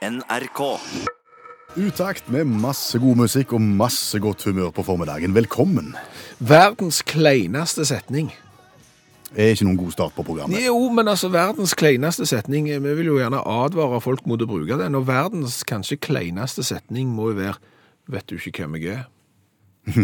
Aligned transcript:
NRK. 0.00 0.60
Utakt 1.76 2.28
med 2.32 2.48
masse 2.48 2.96
god 2.98 3.18
musikk 3.20 3.52
og 3.52 3.60
masse 3.60 4.16
godt 4.16 4.46
humør 4.48 4.70
på 4.72 4.84
formiddagen. 4.86 5.34
Velkommen. 5.36 5.90
Verdens 6.40 7.02
kleineste 7.04 7.84
setning. 7.84 8.30
Det 9.28 9.44
Er 9.44 9.52
ikke 9.52 9.66
noen 9.68 9.76
god 9.76 9.92
start 9.92 10.14
på 10.16 10.24
programmet. 10.24 10.64
Jo, 10.64 10.88
men 10.88 11.08
altså, 11.08 11.28
verdens 11.28 11.74
kleineste 11.78 12.26
setning 12.26 12.64
Vi 12.66 12.94
vil 12.96 13.06
jo 13.12 13.18
gjerne 13.20 13.44
advare 13.44 14.00
folk 14.00 14.24
mot 14.26 14.40
å 14.40 14.48
bruke 14.48 14.78
den. 14.80 14.96
Og 14.96 15.06
verdens 15.06 15.60
kanskje 15.68 16.00
kleineste 16.00 16.64
setning 16.64 17.12
må 17.12 17.30
jo 17.30 17.36
være 17.42 17.60
Vet 18.08 18.26
du 18.26 18.38
ikke 18.40 18.64
hvem 18.64 18.80
jeg 18.80 18.96
er? 18.96 19.04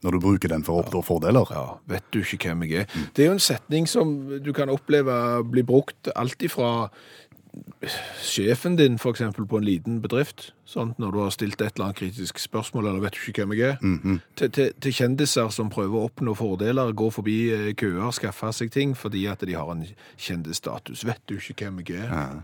Når 0.00 0.16
du 0.16 0.20
bruker 0.24 0.48
den 0.48 0.64
for 0.64 0.78
å 0.78 0.82
oppnå 0.82 1.04
fordeler. 1.04 1.52
Ja, 1.52 1.76
vet 1.84 2.06
du 2.08 2.22
ikke 2.22 2.48
hvem 2.48 2.64
jeg 2.64 2.86
er? 2.86 3.00
Det 3.12 3.22
er 3.22 3.28
jo 3.28 3.36
en 3.36 3.44
setning 3.44 3.84
som 3.86 4.14
du 4.40 4.54
kan 4.56 4.72
oppleve 4.72 5.44
blir 5.44 5.66
brukt 5.68 6.08
alt 6.16 6.40
ifra 6.42 6.88
sjefen 8.20 8.76
din, 8.76 8.94
eksempel, 8.94 9.46
på 9.46 9.58
en 9.58 9.64
liten 9.64 10.00
bedrift, 10.02 10.52
sant? 10.68 10.98
når 10.98 11.14
du 11.14 11.18
har 11.22 11.30
stilt 11.34 11.60
et 11.60 11.72
eller 11.74 11.88
annet 11.88 12.00
kritisk 12.00 12.38
spørsmål, 12.38 12.86
eller 12.86 13.00
vet 13.00 13.16
du 13.16 13.30
ikke 13.30 13.46
hvem 13.46 13.56
jeg 13.58 13.70
er, 13.70 14.20
til, 14.36 14.50
til, 14.50 14.70
til 14.80 14.94
kjendiser 14.94 15.48
som 15.54 15.72
prøver 15.72 15.98
å 15.98 16.04
oppnå 16.10 16.34
fordeler, 16.38 16.92
gå 16.92 17.08
forbi 17.14 17.38
eh, 17.54 17.72
køer, 17.74 18.12
skaffe 18.14 18.52
seg 18.56 18.70
ting, 18.74 18.94
fordi 18.96 19.26
at 19.30 19.42
de 19.46 19.56
har 19.58 19.72
en 19.72 19.82
kjendisstatus. 20.16 21.06
Vet 21.08 21.24
du 21.26 21.38
ikke 21.40 21.66
hvem 21.66 21.82
jeg 21.88 22.06
er? 22.06 22.40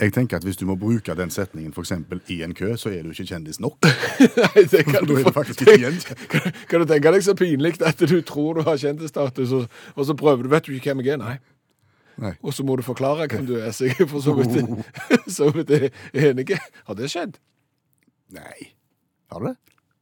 Jeg 0.00 0.14
tenker 0.16 0.36
at 0.36 0.44
Hvis 0.44 0.56
du 0.56 0.64
må 0.66 0.74
bruke 0.80 1.14
den 1.14 1.30
setningen 1.30 1.74
for 1.76 1.84
eksempel, 1.84 2.20
i 2.28 2.42
en 2.42 2.54
kø, 2.54 2.72
så 2.76 2.88
er 2.88 3.02
du 3.02 3.10
ikke 3.10 3.26
kjendis 3.34 3.60
nok. 3.60 3.76
Nei, 4.40 4.64
det 4.72 4.84
kan 4.88 5.04
du, 5.04 5.16
faktisk 5.32 5.60
ikke 5.60 5.78
gjenkjent. 5.82 6.26
Kan, 6.32 6.52
kan 6.70 6.80
du 6.80 6.86
tenke 6.88 7.12
deg 7.12 7.24
så 7.24 7.34
pinlig 7.36 7.76
at 7.84 8.00
du 8.00 8.20
tror 8.24 8.60
du 8.60 8.62
har 8.64 8.80
kjendisstatus, 8.80 9.52
og, 9.52 9.80
og 9.94 10.06
så 10.06 10.16
prøver 10.16 10.46
du, 10.46 10.48
vet 10.54 10.66
du 10.66 10.72
ikke 10.72 10.94
hvem 10.94 11.04
jeg 11.04 11.18
er? 11.18 11.20
Nei. 11.20 11.36
Nei. 12.20 12.34
Og 12.42 12.54
så 12.54 12.64
må 12.66 12.76
du 12.76 12.82
forklare 12.84 13.28
hvem 13.30 13.46
du 13.48 13.56
er, 13.60 13.70
så 13.76 13.88
jeg 13.88 14.00
er 14.00 14.10
for 14.10 14.24
så 14.24 14.34
vidt, 14.36 14.84
så 15.38 15.50
vidt 15.54 15.72
enig. 16.12 16.50
Har 16.86 16.98
det 16.98 17.10
skjedd? 17.12 17.38
Nei. 18.34 18.72
Har 19.32 19.46
det? 19.46 19.56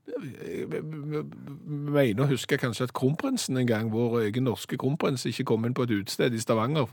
Jeg 0.09 0.83
mener 1.69 2.25
å 2.25 2.31
huske 2.31 2.57
kanskje 2.59 2.89
at 2.89 2.95
kronprinsen 2.97 3.61
en 3.61 3.69
gang, 3.69 3.91
vår 3.93 4.23
egen 4.25 4.49
norske 4.49 4.79
kronprins, 4.81 5.27
ikke 5.29 5.51
kom 5.53 5.67
inn 5.69 5.77
på 5.77 5.85
et 5.85 5.93
utested 5.99 6.35
i 6.35 6.41
Stavanger. 6.43 6.89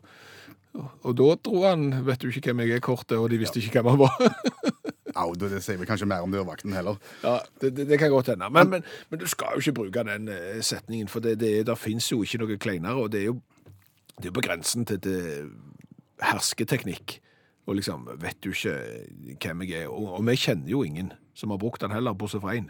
Og 0.75 1.15
da 1.15 1.29
dro 1.39 1.63
han, 1.63 1.87
vet 2.05 2.21
du 2.21 2.29
ikke 2.29 2.51
hvem 2.51 2.65
jeg 2.65 2.77
er, 2.77 2.83
kortet, 2.83 3.17
og 3.17 3.29
de 3.31 3.39
visste 3.39 3.61
ikke 3.61 3.79
hvem 3.79 3.95
han 3.95 4.03
var. 4.03 4.75
Au, 5.15 5.31
det 5.39 5.47
det 5.53 5.61
sier 5.63 5.79
vi 5.79 5.87
kanskje 5.87 6.07
mer 6.11 6.25
om 6.25 6.33
dørvakten 6.33 6.73
heller. 6.75 6.97
Ja, 7.23 7.37
det, 7.61 7.71
det, 7.77 7.85
det 7.87 7.99
kan 8.01 8.11
godt 8.11 8.33
hende. 8.33 8.49
Men, 8.51 8.69
men, 8.69 8.87
men 9.09 9.19
du 9.21 9.27
skal 9.31 9.55
jo 9.55 9.63
ikke 9.63 9.77
bruke 9.79 10.03
den 10.03 10.27
eh, 10.27 10.59
setningen, 10.59 11.07
for 11.07 11.23
det, 11.23 11.37
det, 11.39 11.67
der 11.69 11.79
finnes 11.79 12.09
jo 12.11 12.19
ikke 12.23 12.41
noe 12.41 12.57
kleinere, 12.59 12.99
og 12.99 13.13
det 13.13 13.21
er 13.21 13.29
jo, 13.29 13.37
det 14.17 14.27
er 14.27 14.31
jo 14.31 14.39
på 14.39 14.45
grensen 14.47 14.85
til 14.87 15.01
det 15.03 15.21
hersketeknikk. 16.23 17.19
Og 17.65 17.79
liksom, 17.79 18.05
vet 18.21 18.37
du 18.45 18.51
ikke 18.53 18.75
hvem 19.41 19.63
jeg 19.65 19.83
er? 19.83 19.87
Og, 19.89 20.13
og 20.19 20.25
vi 20.27 20.37
kjenner 20.37 20.69
jo 20.69 20.83
ingen 20.85 21.11
som 21.35 21.51
har 21.51 21.59
brukt 21.59 21.81
den 21.81 21.91
heller, 21.95 22.13
bortsett 22.13 22.43
fra 22.43 22.53
én. 22.55 22.69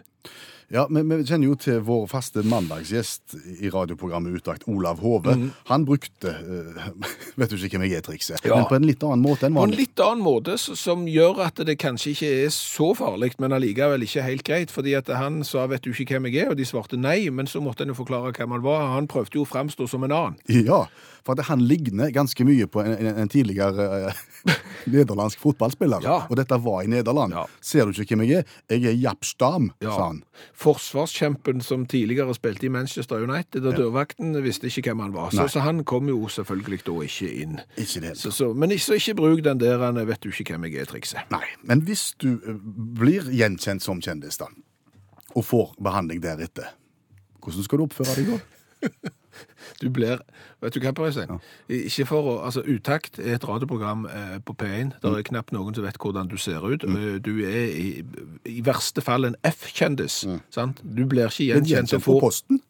Ja, 0.74 0.88
men 0.90 1.08
Vi 1.10 1.24
kjenner 1.30 1.48
jo 1.52 1.56
til 1.56 1.80
vår 1.86 2.08
faste 2.10 2.42
mandagsgjest 2.44 3.36
i 3.62 3.70
radioprogrammet 3.70 4.34
Utakt, 4.40 4.64
Olav 4.68 5.00
Hove. 5.04 5.36
Han 5.70 5.86
brukte 5.86 6.32
uh, 6.34 6.88
vet 7.40 7.52
du 7.52 7.56
ikke 7.58 7.78
hvem 7.78 7.86
jeg 7.90 8.00
er-trikset, 8.02 8.42
Ja. 8.46 8.56
men 8.58 8.66
på 8.70 8.76
en 8.80 8.88
litt 8.88 9.04
annen 9.06 9.22
måte 9.24 9.46
enn 9.46 9.54
vanlig. 9.58 9.76
På 9.76 9.80
en 9.80 9.84
litt 9.84 10.04
annen 10.08 10.26
måte, 10.26 10.58
som 10.58 11.06
gjør 11.08 11.44
at 11.46 11.62
det 11.68 11.78
kanskje 11.82 12.16
ikke 12.16 12.32
er 12.46 12.50
så 12.56 12.92
farlig, 12.98 13.34
men 13.40 13.54
allikevel 13.56 14.06
ikke 14.08 14.26
helt 14.26 14.46
greit. 14.48 14.72
Fordi 14.74 14.96
at 14.98 15.08
han 15.14 15.44
sa 15.44 15.68
'vet 15.68 15.84
du 15.86 15.92
ikke 15.94 16.18
hvem 16.18 16.32
jeg 16.34 16.46
er', 16.46 16.50
og 16.52 16.58
de 16.58 16.66
svarte 16.66 16.98
nei, 16.98 17.30
men 17.30 17.46
så 17.46 17.62
måtte 17.62 17.86
han 17.86 17.94
jo 17.94 18.02
forklare 18.02 18.34
hvem 18.34 18.52
han 18.58 18.64
var. 18.66 18.94
Han 18.96 19.08
prøvde 19.08 19.36
jo 19.38 19.46
å 19.46 19.50
framstå 19.50 19.88
som 19.90 20.04
en 20.04 20.12
annen. 20.12 20.36
Ja, 20.50 20.86
for 21.26 21.34
at 21.34 21.46
han 21.48 21.60
ligner 21.60 22.12
ganske 22.14 22.46
mye 22.46 22.68
på 22.68 22.82
en, 22.86 22.94
en, 22.98 23.18
en 23.24 23.30
tidligere 23.30 24.10
uh, 24.10 24.14
nederlandsk 24.86 25.40
fotballspiller. 25.42 26.02
Ja. 26.06 26.20
Og 26.30 26.38
dette 26.38 26.58
var 26.62 26.84
i 26.84 26.88
Nederland. 26.92 27.34
Ja. 27.34 27.46
Ser 27.62 27.86
du 27.86 27.92
ikke 28.02 28.16
hvem 28.16 28.28
jeg 28.30 28.44
er? 28.44 28.46
Jeg 28.70 28.86
er 28.92 28.98
Japp 29.08 29.26
Stam, 29.26 29.72
sa 29.82 30.10
han. 30.10 30.24
Forsvarskjempen 30.56 31.61
som 31.61 31.86
tidligere 31.86 32.34
spilte 32.36 32.66
i 32.66 32.70
Manchester 32.72 33.23
United, 33.23 33.66
og 33.66 33.75
dørvakten 33.75 34.38
visste 34.44 34.69
ikke 34.69 34.90
hvem 34.90 35.03
han 35.03 35.13
var. 35.13 35.34
Så, 35.35 35.47
så 35.52 35.59
han 35.66 35.84
kom 35.84 36.07
jo 36.09 36.30
selvfølgelig 36.31 36.80
da 36.88 36.96
ikke 37.03 37.31
inn. 37.44 37.59
Ikke 37.78 38.03
det. 38.06 38.13
Så, 38.18 38.31
så, 38.31 38.53
men 38.53 38.72
ikke, 38.72 38.96
ikke 38.96 39.16
bruk 39.19 39.44
den 39.44 39.59
der 39.59 39.84
han 39.84 40.00
'vet 40.07 40.24
du 40.24 40.30
ikke 40.30 40.56
hvem 40.56 40.69
jeg 40.69 40.85
er'-trikset. 40.85 41.28
Nei, 41.31 41.44
men 41.63 41.84
hvis 41.84 42.13
du 42.22 42.40
eh, 42.40 42.56
blir 43.00 43.28
gjenkjent 43.31 43.84
som 43.84 44.02
kjendis 44.02 44.38
da, 44.38 44.47
og 45.35 45.46
får 45.46 45.75
behandling 45.84 46.24
deretter, 46.24 46.72
hvordan 47.44 47.63
skal 47.63 47.78
du 47.78 47.84
oppføre 47.84 48.16
deg 48.16 48.31
da? 48.31 48.40
Du 49.81 49.90
blir 49.91 50.19
Vet 50.63 50.73
du 50.75 50.79
hva, 50.79 50.91
Per 50.96 51.07
Øystein? 51.09 51.34
Ikke 51.68 52.06
for 52.07 52.29
å 52.31 52.35
Altså, 52.47 52.62
Utakt 52.72 53.19
er 53.19 53.35
et 53.35 53.44
radioprogram 53.47 54.06
eh, 54.07 54.38
på 54.46 54.56
P1. 54.56 54.94
Det 55.03 55.12
er 55.12 55.25
knapt 55.28 55.51
noen 55.56 55.75
som 55.75 55.84
vet 55.85 55.97
hvordan 56.01 56.29
du 56.31 56.38
ser 56.41 56.63
ut. 56.63 56.85
Eh, 56.88 57.18
Du 57.25 57.34
er 57.44 57.66
i, 57.74 57.90
i 58.47 58.62
verste 58.66 59.03
fall 59.03 59.28
en 59.28 59.35
F-kjendis. 59.44 60.22
sant? 60.53 60.79
Du 60.85 61.03
blir 61.06 61.28
ikke 61.28 61.51
Men 61.59 61.66
gjenkjent, 61.68 61.91
gjenkjent 61.91 62.07
på 62.07 62.19
posten? 62.24 62.62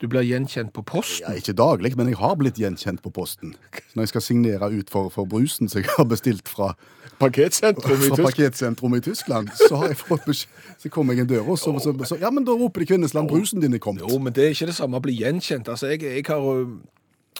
Du 0.00 0.08
blir 0.12 0.26
gjenkjent 0.28 0.74
på 0.76 0.82
posten. 0.84 1.24
Ja, 1.24 1.38
ikke 1.40 1.54
daglig, 1.56 1.94
men 1.96 2.10
jeg 2.10 2.18
har 2.20 2.34
blitt 2.36 2.58
gjenkjent 2.60 3.00
på 3.00 3.12
posten. 3.16 3.54
Når 3.94 4.04
jeg 4.04 4.12
skal 4.12 4.24
signere 4.26 4.68
ut 4.68 4.92
for, 4.92 5.08
for 5.12 5.24
brusen 5.24 5.70
som 5.72 5.80
jeg 5.80 5.88
har 5.96 6.04
bestilt 6.10 6.50
fra, 6.52 6.74
Paketsentrum 7.16 8.02
i 8.04 8.10
Tyskland. 8.10 8.96
i 8.96 9.00
Tyskland, 9.00 9.48
så 9.56 9.76
har 9.80 9.88
jeg 9.88 9.96
fått 9.96 10.26
beskjed, 10.26 10.64
så 10.82 10.90
kommer 10.92 11.16
jeg 11.16 11.24
inn 11.24 11.30
døra, 11.30 11.46
og 11.48 11.56
så, 11.56 11.72
så, 11.80 11.94
så, 12.04 12.18
ja, 12.20 12.28
men 12.28 12.44
da 12.44 12.52
roper 12.52 12.84
de 12.84 12.90
Kvinnesland, 12.90 13.30
brusen 13.30 13.62
din 13.62 13.72
er 13.72 13.80
kommet. 13.80 14.04
Jo, 14.04 14.18
men 14.20 14.36
det 14.36 14.44
er 14.44 14.52
ikke 14.52 14.68
det 14.68 14.76
samme 14.76 15.00
å 15.00 15.04
bli 15.04 15.16
gjenkjent. 15.22 15.70
Altså, 15.72 15.88
jeg, 15.94 16.02
jeg, 16.04 16.26
har, 16.28 16.44
ø, 16.44 16.66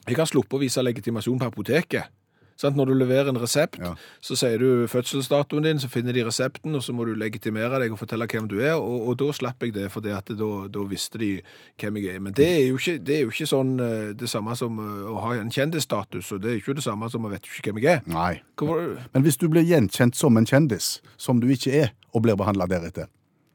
jeg 0.07 0.17
har 0.17 0.31
sluppet 0.31 0.57
å 0.57 0.63
vise 0.63 0.85
legitimasjon 0.85 1.43
på 1.43 1.51
apoteket. 1.53 2.09
Sant? 2.57 2.77
Når 2.77 2.87
du 2.89 2.95
leverer 2.95 3.29
en 3.29 3.37
resept, 3.41 3.77
Ja. 3.83 3.91
så 4.25 4.37
sier 4.37 4.59
du 4.59 4.87
fødselsdatoen 4.89 5.63
din, 5.67 5.79
så 5.79 5.89
finner 5.93 6.13
de 6.17 6.23
resepten, 6.25 6.75
og 6.75 6.83
så 6.83 6.93
må 6.97 7.05
du 7.05 7.13
legitimere 7.15 7.79
deg 7.83 7.93
og 7.93 7.99
fortelle 8.01 8.27
hvem 8.27 8.49
du 8.49 8.59
er, 8.61 8.75
og, 8.81 9.09
og 9.11 9.19
da 9.21 9.29
slapp 9.37 9.61
jeg 9.63 9.75
det, 9.75 9.91
for 9.93 10.01
da, 10.01 10.21
da 10.23 10.85
visste 10.89 11.19
de 11.21 11.41
hvem 11.79 11.97
jeg 12.01 12.15
er. 12.15 12.21
Men 12.25 12.33
det 12.33 12.47
er 12.49 12.63
jo 12.71 12.77
ikke, 12.81 12.97
det 13.05 13.17
er 13.17 13.21
jo 13.27 13.29
ikke 13.35 13.47
sånn 13.51 13.75
det 14.17 14.29
samme 14.33 14.57
som 14.57 14.79
å 14.81 15.21
ha 15.21 15.35
en 15.37 15.51
kjendisstatus, 15.53 16.33
og 16.33 16.41
det 16.43 16.51
er 16.55 16.57
ikke 16.63 16.75
det 16.81 16.85
samme 16.87 17.11
som 17.13 17.25
å 17.29 17.31
vet 17.35 17.45
ikke 17.45 17.73
hvem 17.75 17.83
jeg 17.85 17.99
er. 17.99 18.03
Nei. 18.09 18.41
Hvor... 18.57 18.81
Men 19.13 19.23
hvis 19.29 19.37
du 19.37 19.49
blir 19.53 19.63
gjenkjent 19.69 20.17
som 20.17 20.37
en 20.41 20.47
kjendis, 20.49 21.03
som 21.21 21.41
du 21.41 21.47
ikke 21.53 21.73
er, 21.85 21.93
og 22.15 22.23
blir 22.25 22.37
behandla 22.41 22.65
deretter 22.73 23.07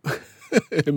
er? 0.71 0.93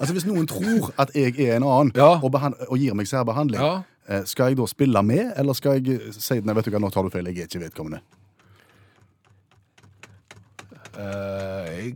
Altså 0.00 0.12
Hvis 0.14 0.26
noen 0.26 0.46
tror 0.50 0.92
at 1.00 1.10
jeg 1.14 1.34
er 1.40 1.56
en 1.56 1.66
annen, 1.66 1.92
Ja. 1.96 2.18
og, 2.22 2.34
og 2.34 2.78
gir 2.78 2.94
meg 2.94 3.06
særbehandling, 3.10 3.60
Ja. 3.60 3.82
Eh, 4.08 4.24
skal 4.24 4.52
jeg 4.52 4.56
da 4.60 4.66
spille 4.70 5.02
med, 5.02 5.32
eller 5.36 5.52
skal 5.58 5.78
jeg 5.80 6.00
si 6.14 6.40
nei, 6.40 6.54
vet 6.54 6.64
du 6.68 6.70
hva, 6.74 6.80
nå 6.80 6.90
tar 6.94 7.02
du 7.06 7.10
feil, 7.14 7.26
jeg 7.30 7.44
er 7.44 7.48
ikke 7.50 7.64
vedkommende? 7.66 8.00
Uh, 10.94 11.64
jeg, 11.74 11.94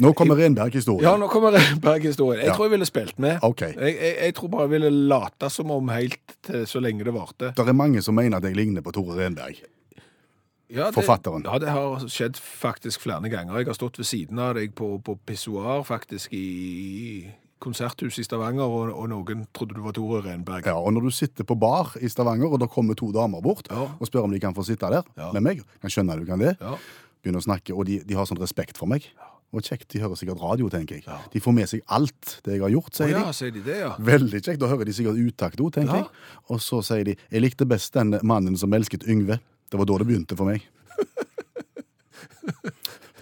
Nå 0.00 0.12
kommer 0.16 0.38
Renberg-historien. 0.38 1.02
ja, 1.04 1.16
nå 1.18 1.26
kommer 1.28 1.52
Renberg-historien. 1.56 2.40
Jeg 2.40 2.48
Ja. 2.48 2.54
tror 2.54 2.64
jeg 2.64 2.70
ville 2.70 2.86
spilt 2.86 3.18
med. 3.18 3.38
Okay. 3.42 3.74
Jeg, 3.74 3.96
jeg, 4.00 4.16
jeg 4.22 4.34
tror 4.34 4.48
bare 4.48 4.62
jeg 4.62 4.70
ville 4.70 4.90
late 5.10 5.50
som 5.50 5.70
om 5.70 5.88
helt 5.88 6.36
til 6.46 6.66
så 6.66 6.80
lenge 6.80 7.04
det 7.04 7.12
varte. 7.14 7.50
Det 7.56 7.68
er 7.68 7.72
mange 7.76 8.00
som 8.02 8.14
mener 8.14 8.38
at 8.38 8.44
jeg 8.44 8.56
ligner 8.56 8.80
på 8.86 8.92
Tore 8.92 9.18
Renberg. 9.18 9.58
Ja, 10.70 10.86
det, 10.86 10.94
Forfatteren. 10.94 11.42
Ja, 11.44 11.58
det 11.58 11.68
har 11.74 12.06
skjedd 12.06 12.38
faktisk 12.38 13.00
flere 13.02 13.28
ganger. 13.28 13.58
Jeg 13.58 13.66
har 13.66 13.74
stått 13.74 13.98
ved 13.98 14.06
siden 14.06 14.38
av 14.38 14.54
deg 14.54 14.72
på, 14.78 15.00
på 15.04 15.18
pissoar 15.26 15.82
faktisk 15.82 16.32
i 16.32 17.26
konserthuset 17.60 18.22
i 18.22 18.26
Stavanger, 18.26 18.64
og, 18.64 18.90
og 18.96 19.08
noen 19.12 19.46
trodde 19.56 19.76
du 19.76 19.82
var 19.84 19.92
Tore 19.96 20.22
Renberg. 20.24 20.66
Ja, 20.66 20.74
og 20.80 20.92
når 20.96 21.08
du 21.08 21.10
sitter 21.14 21.44
på 21.44 21.56
bar 21.60 21.92
i 22.00 22.08
Stavanger, 22.08 22.48
og 22.50 22.60
det 22.62 22.70
kommer 22.72 22.96
to 22.98 23.10
damer 23.12 23.42
bort 23.44 23.68
Ja. 23.70 23.86
og 24.00 24.06
spør 24.08 24.24
om 24.26 24.32
de 24.34 24.40
kan 24.40 24.54
få 24.56 24.64
sitte 24.66 24.88
der 24.90 25.02
Ja. 25.16 25.30
med 25.36 25.42
meg, 25.44 25.62
kan 25.80 25.90
skjønne 25.92 26.16
du 26.20 26.24
kan 26.26 26.38
det, 26.40 26.56
Ja. 26.60 26.76
begynner 27.22 27.40
å 27.42 27.46
snakke, 27.48 27.76
og 27.76 27.84
de, 27.86 28.00
de 28.00 28.14
har 28.16 28.24
sånn 28.26 28.40
respekt 28.40 28.76
for 28.80 28.86
meg. 28.88 29.04
Og 29.52 29.62
kjekt, 29.66 29.88
de 29.90 29.98
hører 29.98 30.14
sikkert 30.14 30.38
radio, 30.40 30.68
tenker 30.70 30.94
jeg. 31.00 31.04
De 31.32 31.40
får 31.42 31.52
med 31.52 31.66
seg 31.68 31.80
alt 31.90 32.36
det 32.46 32.52
jeg 32.54 32.60
har 32.62 32.70
gjort, 32.70 32.94
sier 32.94 33.08
ja, 33.10 33.24
de. 33.26 33.32
sier 33.34 33.50
de 33.50 33.60
det, 33.66 33.78
ja. 33.80 33.96
Veldig 33.98 34.38
kjekt, 34.44 34.60
da 34.62 34.68
hører 34.70 34.84
de 34.86 34.92
sikkert 34.94 35.18
utakt 35.18 35.58
òg, 35.60 35.72
tenker 35.74 35.96
jeg. 35.96 36.06
Og 36.54 36.60
så 36.62 36.78
sier 36.86 37.04
de 37.04 37.16
jeg 37.30 37.42
likte 37.42 37.66
best 37.66 37.92
den 37.98 38.14
mannen 38.22 38.56
som 38.56 38.70
elsket 38.72 39.02
Yngve. 39.10 39.40
Det 39.68 39.78
var 39.78 39.86
da 39.90 39.98
det 39.98 40.06
begynte 40.06 40.36
for 40.38 40.46
meg. 40.46 40.62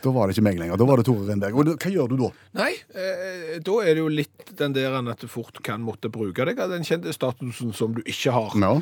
da 0.02 0.12
var 0.14 0.28
det 0.28 0.36
ikke 0.36 0.46
meg 0.48 0.60
lenger, 0.60 0.80
da 0.80 0.86
var 0.88 1.00
det 1.00 1.06
Tore 1.08 1.26
Renberg. 1.28 1.58
Og 1.58 1.70
hva 1.74 1.92
gjør 1.92 2.10
du 2.12 2.16
da? 2.20 2.30
Nei, 2.60 2.70
eh, 2.94 3.54
da 3.64 3.76
er 3.82 3.94
det 3.94 4.02
jo 4.02 4.10
litt 4.12 4.52
den 4.58 4.76
der 4.76 4.98
at 4.98 5.22
du 5.22 5.28
fort 5.30 5.62
kan 5.64 5.84
måtte 5.84 6.10
bruke 6.12 6.46
deg 6.48 6.60
av 6.62 6.72
den 6.74 6.86
kjente 6.86 7.14
statusen 7.14 7.74
som 7.76 7.96
du 7.96 8.02
ikke 8.04 8.34
har. 8.34 8.56
Ja. 8.58 8.74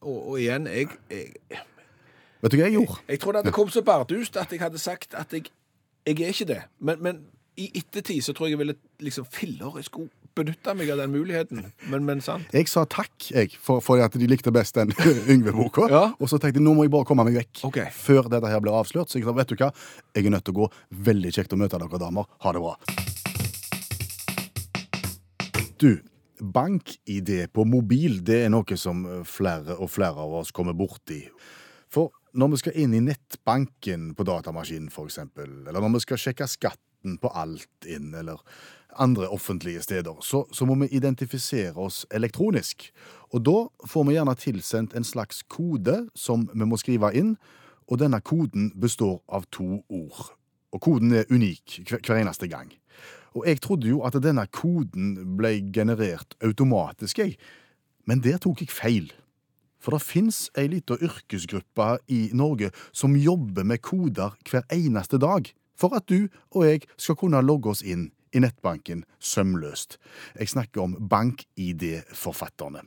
Og, 0.00 0.18
og 0.18 0.36
igjen, 0.40 0.68
jeg, 0.72 0.92
jeg, 1.12 1.62
Vet 2.38 2.54
du 2.54 2.58
hva 2.60 2.68
jeg 2.68 2.76
gjorde? 2.76 3.00
Jeg 3.08 3.20
tror 3.22 3.34
det 3.34 3.42
hadde 3.42 3.54
kommet 3.56 3.74
så 3.74 3.82
bardust 3.86 4.36
at 4.38 4.52
jeg 4.54 4.62
hadde 4.62 4.78
sagt 4.78 5.16
at 5.18 5.32
jeg, 5.34 5.50
jeg 6.06 6.20
er 6.22 6.34
ikke 6.34 6.48
det. 6.52 6.60
Men, 6.78 7.02
men 7.02 7.24
i 7.58 7.68
ettertid 7.80 8.22
så 8.22 8.34
tror 8.36 8.48
jeg 8.48 8.54
jeg 8.54 8.60
ville 8.60 8.74
liksom 9.02 9.26
Filler, 9.32 9.78
jeg 9.80 9.88
skulle 9.88 10.10
benytte 10.38 10.74
meg 10.78 10.90
av 10.94 11.00
den 11.02 11.10
muligheten. 11.10 11.64
Men, 11.90 12.04
men 12.06 12.20
sant? 12.22 12.46
Jeg 12.54 12.70
sa 12.70 12.84
takk 12.86 13.30
jeg, 13.32 13.56
for, 13.62 13.82
for 13.82 13.98
at 14.02 14.14
de 14.14 14.28
likte 14.30 14.52
best 14.54 14.78
den 14.78 14.92
Yngve-boka. 15.32 15.88
Ja. 15.90 16.04
Og 16.22 16.30
så 16.30 16.38
tenkte 16.38 16.62
jeg 16.62 16.66
nå 16.66 16.76
må 16.78 16.86
jeg 16.86 16.94
bare 16.94 17.08
komme 17.08 17.26
meg 17.26 17.40
vekk 17.40 17.64
okay. 17.66 17.90
før 17.94 18.30
dette 18.30 18.50
her 18.50 18.62
blir 18.62 18.76
avslørt. 18.78 19.10
Så 19.10 19.18
jeg 19.18 19.26
sa 19.26 19.34
vet 19.34 19.50
du 19.50 19.58
hva, 19.58 19.72
jeg 20.14 20.28
er 20.28 20.34
nødt 20.34 20.46
til 20.46 20.54
å 20.54 20.60
gå. 20.60 20.70
Veldig 21.10 21.34
kjekt 21.34 21.56
å 21.56 21.60
møte 21.60 21.82
dere 21.82 22.02
damer. 22.04 22.30
Ha 22.46 22.54
det 22.54 22.62
bra. 22.62 22.76
Du, 25.78 25.90
bank-ID 26.38 27.32
på 27.54 27.66
mobil 27.66 28.20
det 28.26 28.44
er 28.44 28.54
noe 28.54 28.78
som 28.78 29.02
flere 29.26 29.78
og 29.78 29.90
flere 29.94 30.22
av 30.22 30.40
oss 30.42 30.54
kommer 30.54 30.78
borti. 30.78 31.24
For 31.90 32.12
når 32.38 32.52
vi 32.52 32.60
skal 32.62 32.78
inn 32.82 32.94
i 32.94 33.02
nettbanken 33.02 34.12
på 34.14 34.26
datamaskinen 34.28 34.90
f.eks., 34.92 35.18
eller 35.38 35.80
når 35.80 35.96
vi 35.96 36.04
skal 36.04 36.20
sjekke 36.20 36.46
skatten 36.98 37.18
på 37.18 37.28
Altinn 37.28 38.14
eller 38.14 38.40
andre 38.98 39.28
offentlige 39.28 39.82
steder, 39.82 40.16
så, 40.20 40.46
så 40.52 40.66
må 40.66 40.74
vi 40.74 40.88
identifisere 40.90 41.76
oss 41.76 42.06
elektronisk. 42.10 42.92
Og 43.32 43.42
da 43.44 43.68
får 43.86 44.04
vi 44.04 44.14
gjerne 44.14 44.34
tilsendt 44.34 44.94
en 44.96 45.04
slags 45.04 45.42
kode 45.48 46.08
som 46.14 46.48
vi 46.54 46.64
må 46.64 46.76
skrive 46.76 47.12
inn, 47.14 47.36
og 47.88 47.98
denne 48.00 48.20
koden 48.20 48.72
består 48.74 49.22
av 49.28 49.46
to 49.50 49.84
ord. 49.88 50.34
Og 50.72 50.80
koden 50.80 51.12
er 51.12 51.28
unik 51.30 51.84
hver, 51.88 52.00
hver 52.04 52.18
eneste 52.20 52.48
gang. 52.48 52.72
Og 53.34 53.46
jeg 53.46 53.60
trodde 53.60 53.88
jo 53.88 54.02
at 54.02 54.16
denne 54.20 54.46
koden 54.46 55.36
ble 55.36 55.70
generert 55.72 56.34
automatisk, 56.42 57.18
jeg. 57.18 57.36
Men 58.06 58.20
der 58.20 58.38
tok 58.38 58.60
jeg 58.60 58.72
feil. 58.72 59.12
For 59.78 59.94
det 59.94 60.02
fins 60.02 60.48
ei 60.58 60.66
lita 60.66 60.96
yrkesgruppe 60.98 61.98
i 62.10 62.30
Norge 62.34 62.72
som 62.90 63.14
jobber 63.16 63.64
med 63.64 63.78
koder 63.84 64.34
hver 64.48 64.66
eneste 64.74 65.20
dag, 65.22 65.46
for 65.80 65.96
at 65.96 66.08
du 66.10 66.28
og 66.50 66.66
jeg 66.66 66.86
skal 66.96 67.18
kunne 67.18 67.42
logge 67.44 67.72
oss 67.74 67.82
inn 67.82 68.10
i 68.34 68.42
nettbanken 68.44 69.04
sømløst. 69.18 69.98
Jeg 70.38 70.52
snakker 70.52 70.84
om 70.84 70.96
bank-ID-forfatterne. 71.10 72.84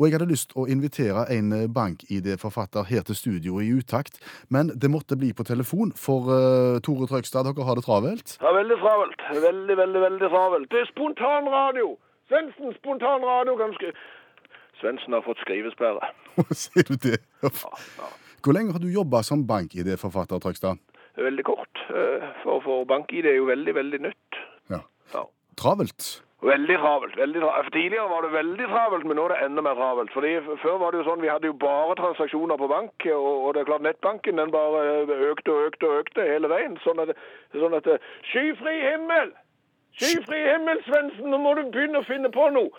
Og 0.00 0.06
jeg 0.08 0.16
hadde 0.16 0.30
lyst 0.30 0.54
å 0.56 0.64
invitere 0.72 1.26
en 1.34 1.52
bank-ID-forfatter 1.76 2.86
her 2.88 3.02
til 3.04 3.18
studio 3.18 3.58
i 3.60 3.68
utakt, 3.76 4.16
men 4.48 4.72
det 4.72 4.88
måtte 4.88 5.18
bli 5.20 5.34
på 5.36 5.44
telefon, 5.44 5.92
for 5.92 6.30
uh, 6.32 6.78
Tore 6.80 7.04
Trøgstad, 7.10 7.44
dere 7.44 7.66
har 7.68 7.76
det 7.76 7.84
travelt? 7.84 8.38
Ja, 8.40 8.54
veldig 8.56 8.78
travelt. 8.80 9.26
Veldig, 9.44 9.76
veldig, 9.82 10.00
veldig 10.06 10.30
travelt. 10.32 10.70
Det 10.72 10.80
er 10.80 10.88
spontanradio! 10.94 11.98
Svendsen, 12.30 12.72
spontanradio 12.78 13.58
Ganske. 13.58 13.92
Svendsen 14.80 15.12
har 15.12 15.22
fått 15.26 15.42
skrivesperre. 15.44 16.12
Sier 16.62 16.88
du 16.88 16.96
det? 16.96 17.18
Ja, 17.44 17.52
ja. 17.98 18.08
Hvor 18.40 18.56
lenge 18.56 18.72
har 18.72 18.80
du 18.80 18.88
jobba 18.88 19.20
som 19.26 19.44
bank-ID-forfatter, 19.44 20.40
Trøgstad? 20.40 20.80
Veldig 21.20 21.44
kort. 21.44 21.69
Eh, 21.90 22.26
For, 22.42 22.60
for 22.64 22.88
bank-ID 22.88 23.26
er 23.26 23.38
jo 23.38 23.50
veldig, 23.50 23.74
veldig 23.74 24.02
nytt. 24.08 24.40
Ja. 24.70 24.82
Ja. 25.14 25.24
Travelt? 25.60 26.22
Veldig 26.42 26.76
travelt. 26.78 27.16
veldig 27.16 27.40
travelt. 27.40 27.72
Tidligere 27.72 28.08
var 28.08 28.22
det 28.24 28.32
veldig 28.32 28.66
travelt, 28.72 29.04
men 29.06 29.16
nå 29.16 29.26
er 29.26 29.34
det 29.34 29.40
enda 29.44 29.64
mer 29.66 29.74
travelt. 29.76 30.12
Fordi 30.12 30.30
Før 30.62 30.78
var 30.80 30.90
det 30.90 31.02
jo 31.02 31.08
sånn, 31.10 31.20
vi 31.20 31.28
hadde 31.28 31.50
jo 31.50 31.56
bare 31.66 31.98
transaksjoner 31.98 32.56
på 32.56 32.68
bank, 32.70 33.06
og, 33.12 33.28
og 33.44 33.52
det 33.54 33.60
er 33.60 33.68
klart 33.68 33.84
nettbanken 33.84 34.40
den 34.40 34.54
bare 34.54 34.80
eh, 35.02 35.26
økte 35.32 35.52
og 35.52 35.68
økte 35.68 35.90
og 35.90 35.98
økte 36.04 36.24
hele 36.30 36.48
veien. 36.48 36.78
Sånn 36.86 37.02
at, 37.04 37.12
sånn 37.52 37.76
at 37.76 37.90
eh, 37.92 38.08
Skyfri 38.32 38.78
himmel! 38.86 39.34
Skyfri 40.00 40.40
himmel, 40.46 40.80
Svendsen! 40.86 41.28
Nå 41.28 41.42
må 41.44 41.52
du 41.58 41.66
begynne 41.68 42.00
å 42.00 42.08
finne 42.08 42.32
på 42.32 42.48
noe! 42.56 42.72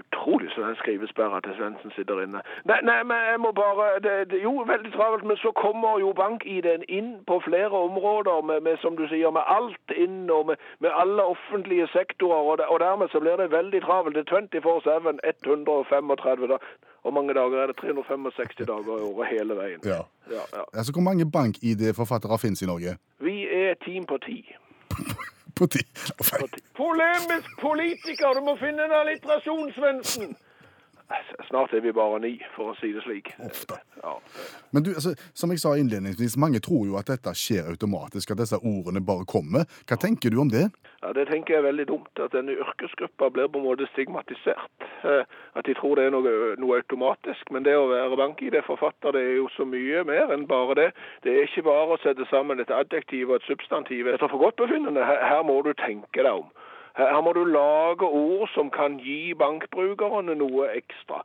Utrolig 0.00 0.50
så 0.54 0.60
den 0.66 0.76
skrivesperra 0.82 1.40
til 1.40 1.54
Svendsen 1.58 1.92
sitter 1.96 2.22
inne. 2.24 2.42
Nei, 2.70 2.80
nei, 2.88 3.00
men 3.10 3.18
jeg 3.30 3.40
må 3.44 3.52
bare 3.56 3.86
det, 4.06 4.16
det, 4.30 4.42
Jo, 4.42 4.52
veldig 4.72 4.92
travelt, 4.96 5.24
men 5.24 5.36
så 5.44 5.52
kommer 5.64 6.00
jo 6.04 6.12
bank-ID-en 6.22 6.84
inn 6.88 7.12
på 7.28 7.40
flere 7.48 7.76
områder, 7.88 8.42
med, 8.48 8.60
med, 8.66 8.76
som 8.84 8.96
du 8.96 9.06
sier, 9.12 9.30
med 9.30 9.44
alt 9.58 9.94
inn, 10.04 10.30
og 10.30 10.50
med, 10.50 10.56
med 10.84 10.90
alle 11.02 11.22
offentlige 11.34 11.88
sektorer, 11.92 12.42
og, 12.50 12.64
og 12.72 12.80
dermed 12.80 13.08
så 13.12 13.22
blir 13.22 13.40
det 13.40 13.50
veldig 13.54 13.82
travelt. 13.86 14.16
Det 14.16 14.26
er 14.26 14.50
24-7, 14.62 15.20
135 15.46 16.52
da. 16.52 16.58
Hvor 17.02 17.14
mange 17.14 17.34
dager 17.34 17.58
er 17.62 17.66
det? 17.70 17.76
365 17.76 18.66
dager 18.66 18.98
i 18.98 19.06
året 19.10 19.28
hele 19.30 19.54
veien. 19.56 19.80
Ja. 19.84 20.02
Ja, 20.30 20.42
ja. 20.56 20.62
Altså, 20.72 20.92
Hvor 20.92 21.02
mange 21.02 21.30
bank-ID-forfattere 21.30 22.38
finnes 22.38 22.62
i 22.62 22.66
Norge? 22.66 22.96
Vi 23.20 23.36
er 23.46 23.74
team 23.84 24.06
på 24.06 24.18
ti. 24.26 24.38
På 25.56 25.66
ti. 25.66 25.80
Polemisk 26.76 27.60
politiker! 27.60 28.34
Du 28.36 28.42
må 28.44 28.56
finne 28.60 28.84
en 28.84 28.98
alliterasjon, 29.00 29.72
Svendsen! 29.72 30.34
Snart 31.48 31.72
er 31.72 31.80
vi 31.80 31.92
bare 31.94 32.18
ni, 32.20 32.32
for 32.56 32.72
å 32.72 32.76
si 32.80 32.90
det 32.92 33.04
slik. 33.04 33.30
Ofte. 33.46 33.78
Ja. 34.02 34.16
Men 34.74 34.82
du, 34.82 34.90
altså, 34.98 35.12
som 35.38 35.52
jeg 35.54 35.62
sa 35.62 35.76
innledningsvis, 35.78 36.34
mange 36.42 36.58
tror 36.64 36.82
jo 36.88 36.96
at 36.98 37.12
dette 37.12 37.30
skjer 37.38 37.70
automatisk, 37.70 38.34
at 38.34 38.42
disse 38.42 38.58
ordene 38.58 39.00
bare 39.06 39.24
kommer. 39.28 39.68
Hva 39.86 40.00
tenker 40.02 40.34
du 40.34 40.40
om 40.42 40.50
det? 40.50 40.66
Ja, 41.06 41.12
Det 41.12 41.28
tenker 41.28 41.54
jeg 41.54 41.58
er 41.62 41.68
veldig 41.68 41.86
dumt, 41.88 42.18
at 42.18 42.32
denne 42.34 42.56
yrkesgruppa 42.58 43.28
blir 43.30 43.46
på 43.46 43.60
en 43.60 43.66
måte 43.68 43.86
stigmatisert. 43.92 44.86
Eh, 45.04 45.22
At 45.54 45.66
de 45.66 45.74
tror 45.74 45.94
det 45.94 46.04
er 46.06 46.10
noe, 46.10 46.56
noe 46.58 46.76
automatisk. 46.80 47.50
Men 47.54 47.62
det 47.62 47.76
å 47.78 47.86
være 47.86 48.18
bank-ID-forfatter 48.18 49.14
det 49.14 49.22
er 49.22 49.36
jo 49.36 49.46
så 49.54 49.64
mye 49.64 50.02
mer 50.04 50.32
enn 50.34 50.48
bare 50.50 50.74
det. 50.74 50.88
Det 51.22 51.32
er 51.32 51.46
ikke 51.46 51.62
bare 51.68 51.94
å 51.94 52.00
sette 52.02 52.26
sammen 52.30 52.60
et 52.60 52.70
adjektiv 52.74 53.30
og 53.30 53.36
et 53.36 53.46
substantiv 53.46 54.10
etter 54.10 54.28
forgodtbefinnende. 54.28 55.04
Her, 55.06 55.22
her 55.30 55.42
må 55.46 55.60
du 55.62 55.72
tenke 55.78 56.26
deg 56.26 56.32
om. 56.32 56.50
Her 56.98 57.12
her 57.14 57.22
må 57.22 57.32
du 57.36 57.44
lage 57.44 58.08
ord 58.08 58.48
som 58.54 58.70
kan 58.70 58.98
gi 58.98 59.34
bankbrukerne 59.38 60.34
noe 60.34 60.66
ekstra. 60.74 61.22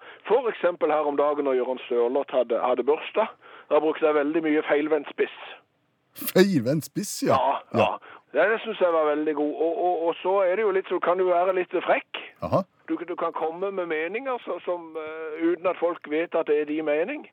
Eksempel 0.52 0.92
her 0.92 1.08
om 1.10 1.18
dagen 1.18 1.48
når 1.48 1.58
Jørgen 1.58 1.82
Sørloth 1.88 2.36
hadde, 2.36 2.60
hadde 2.62 2.84
bursdag. 2.86 3.34
Da 3.72 3.80
brukte 3.80 4.06
jeg 4.06 4.16
veldig 4.20 4.44
mye 4.44 4.64
feilvendt 4.68 5.10
spiss. 5.10 5.38
Feilvendt 6.36 6.86
spiss, 6.86 7.14
ja. 7.24 7.38
Ja, 7.40 7.60
ja. 7.80 7.88
Det, 8.32 8.44
det 8.52 8.60
syns 8.64 8.80
jeg 8.80 8.94
var 8.94 9.10
veldig 9.10 9.36
god. 9.36 9.54
Og, 9.56 9.74
og, 9.86 10.04
og 10.08 10.16
så 10.22 10.36
er 10.48 10.56
det 10.56 10.64
jo 10.64 10.76
litt, 10.76 10.88
så 10.88 11.00
kan 11.04 11.20
du 11.20 11.28
være 11.28 11.56
litt 11.56 11.74
frekk. 11.84 12.22
Aha. 12.48 12.64
Du, 12.88 12.96
du 13.08 13.16
kan 13.16 13.34
komme 13.36 13.72
med 13.72 13.86
meninger 13.92 14.38
så, 14.46 14.60
som, 14.66 14.92
uh, 14.96 15.40
uten 15.40 15.68
at 15.68 15.80
folk 15.80 16.08
vet 16.12 16.36
at 16.36 16.48
det 16.48 16.62
er 16.62 16.70
din 16.72 16.88
mening. 16.88 17.28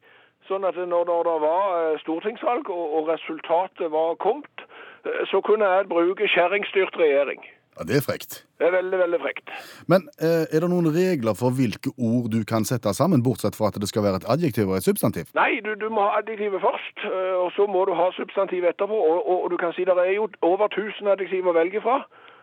Sånn 0.48 0.64
at 0.64 0.76
når, 0.78 1.04
når 1.10 1.26
det 1.26 1.36
var 1.42 1.64
eh, 1.76 2.00
stortingsvalg 2.00 2.70
og, 2.72 2.84
og 2.96 3.08
resultatet 3.10 3.90
var 3.92 4.14
kommet, 4.22 4.62
eh, 5.04 5.24
så 5.28 5.42
kunne 5.44 5.66
jeg 5.66 5.88
bruke 5.90 6.30
kjerringstyrt 6.30 6.96
regjering. 6.96 7.42
Ja, 7.78 7.84
Det 7.84 7.96
er 7.96 8.02
frekt. 8.02 8.44
Det 8.58 8.66
er 8.66 8.72
veldig, 8.74 8.98
veldig 8.98 9.18
frekt. 9.22 9.50
Men 9.86 10.08
eh, 10.18 10.44
er 10.50 10.60
det 10.64 10.70
noen 10.70 10.88
regler 10.90 11.34
for 11.38 11.54
hvilke 11.54 11.92
ord 11.94 12.26
du 12.34 12.40
kan 12.52 12.64
sette 12.66 12.90
sammen, 12.94 13.22
bortsett 13.22 13.54
fra 13.58 13.70
at 13.70 13.78
det 13.78 13.88
skal 13.88 14.02
være 14.02 14.18
et 14.22 14.30
adjektiv 14.34 14.66
og 14.72 14.76
et 14.80 14.88
substantiv? 14.88 15.30
Nei, 15.38 15.60
du, 15.66 15.70
du 15.78 15.86
må 15.88 16.08
ha 16.08 16.18
adjektivet 16.18 16.58
først, 16.64 16.96
eh, 17.06 17.36
og 17.44 17.52
så 17.54 17.68
må 17.70 17.84
du 17.86 17.94
ha 17.94 18.08
substantivet 18.18 18.74
etterpå. 18.74 18.98
Og, 19.10 19.20
og, 19.30 19.38
og 19.44 19.50
du 19.54 19.56
kan 19.62 19.72
si 19.76 19.86
det 19.86 19.94
er 19.94 20.16
jo 20.18 20.26
over 20.42 20.66
1000 20.66 21.14
adjektiver 21.14 21.54
å 21.54 21.58
velge 21.60 21.84
fra. 21.86 22.02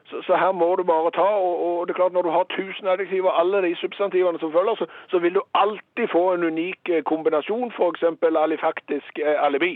Så, 0.09 0.21
så 0.27 0.33
her 0.37 0.51
må 0.61 0.69
du 0.79 0.83
bare 0.87 1.11
ta, 1.19 1.29
og, 1.47 1.53
og 1.65 1.87
det 1.87 1.93
er 1.93 1.99
klart 1.99 2.15
når 2.15 2.27
du 2.27 2.31
har 2.37 2.45
1000 2.47 2.87
adjektiver, 2.95 3.31
alle 3.41 3.61
de 3.67 3.75
substantivene 3.83 4.39
som 4.39 4.51
følger, 4.55 4.75
så, 4.79 4.85
så 5.11 5.19
vil 5.19 5.35
du 5.35 5.41
alltid 5.63 6.07
få 6.15 6.23
en 6.35 6.43
unik 6.51 6.81
eh, 6.95 7.03
kombinasjon, 7.11 7.73
eksempel 7.91 8.37
alifaktisk 8.37 9.19
eh, 9.19 9.37
alibi. 9.47 9.73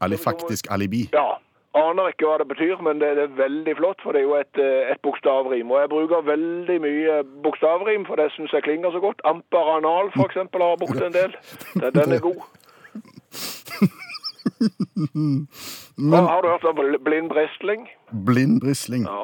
Alifaktisk 0.00 0.66
alibi. 0.70 1.02
Ja, 1.12 1.38
aner 1.82 2.10
ikke 2.10 2.26
hva 2.28 2.36
det 2.40 2.48
betyr, 2.50 2.76
men 2.86 3.00
det, 3.02 3.10
er 3.18 3.36
veldig 3.38 3.74
flott, 3.80 4.00
for 4.02 4.12
det 4.12 4.22
er 4.22 4.26
jo 4.28 4.36
et, 4.38 4.60
eh, 4.62 4.90
et 4.92 5.00
bokstavrim. 5.06 5.70
Og 5.70 5.80
jeg 5.82 5.92
bruker 5.94 6.28
veldig 6.28 6.78
mye 6.84 7.18
bokstavrim, 7.44 8.06
for 8.08 8.20
det 8.20 8.30
synes 8.36 8.52
jeg 8.52 8.66
klinger 8.66 8.90
så 8.94 9.00
godt. 9.04 9.20
Amperanal, 9.24 10.12
for 10.16 10.24
eksempel, 10.30 10.64
har 10.64 10.74
jeg 10.74 10.82
brukt 10.84 11.02
en 11.08 11.18
del. 11.20 11.32
Den, 11.82 11.90
den 11.98 12.16
er 12.16 12.22
god. 12.28 12.40
Men 15.98 16.24
har 16.30 16.40
du 16.42 16.48
hørt 16.48 16.64
om 16.64 16.76
blind 17.04 17.28
brisling? 17.30 17.88
blind 18.26 18.60
brisling? 18.60 19.04
Ja. 19.04 19.22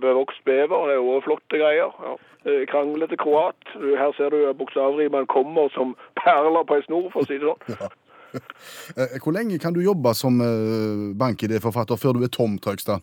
Bevokst 0.00 0.44
bever, 0.44 0.86
det 0.86 0.94
er 0.96 1.00
jo 1.00 1.20
flotte 1.24 1.56
greier. 1.62 1.90
Ja. 2.06 2.14
Eh, 2.50 2.66
Kranglete 2.66 3.16
kroat. 3.16 3.60
Her 3.74 4.12
ser 4.16 4.28
du 4.28 4.52
bokstavrimene 4.58 5.26
kommer 5.26 5.68
som 5.68 5.96
perler 6.24 6.64
på 6.68 6.74
en 6.74 6.82
snor, 6.88 7.10
for 7.12 7.24
å 7.24 7.28
si 7.28 7.38
det 7.38 7.48
sånn. 7.52 7.62
Eh, 7.78 8.03
Hvor 9.22 9.36
lenge 9.36 9.58
kan 9.62 9.74
du 9.74 9.80
jobbe 9.84 10.14
som 10.14 10.38
bankidéforfatter 10.38 11.18
bank-ID-forfatter 11.18 12.00
før 12.00 12.18
du 12.18 12.24
er 12.26 12.32
tom, 12.32 12.58
Trøgstad? 12.58 13.02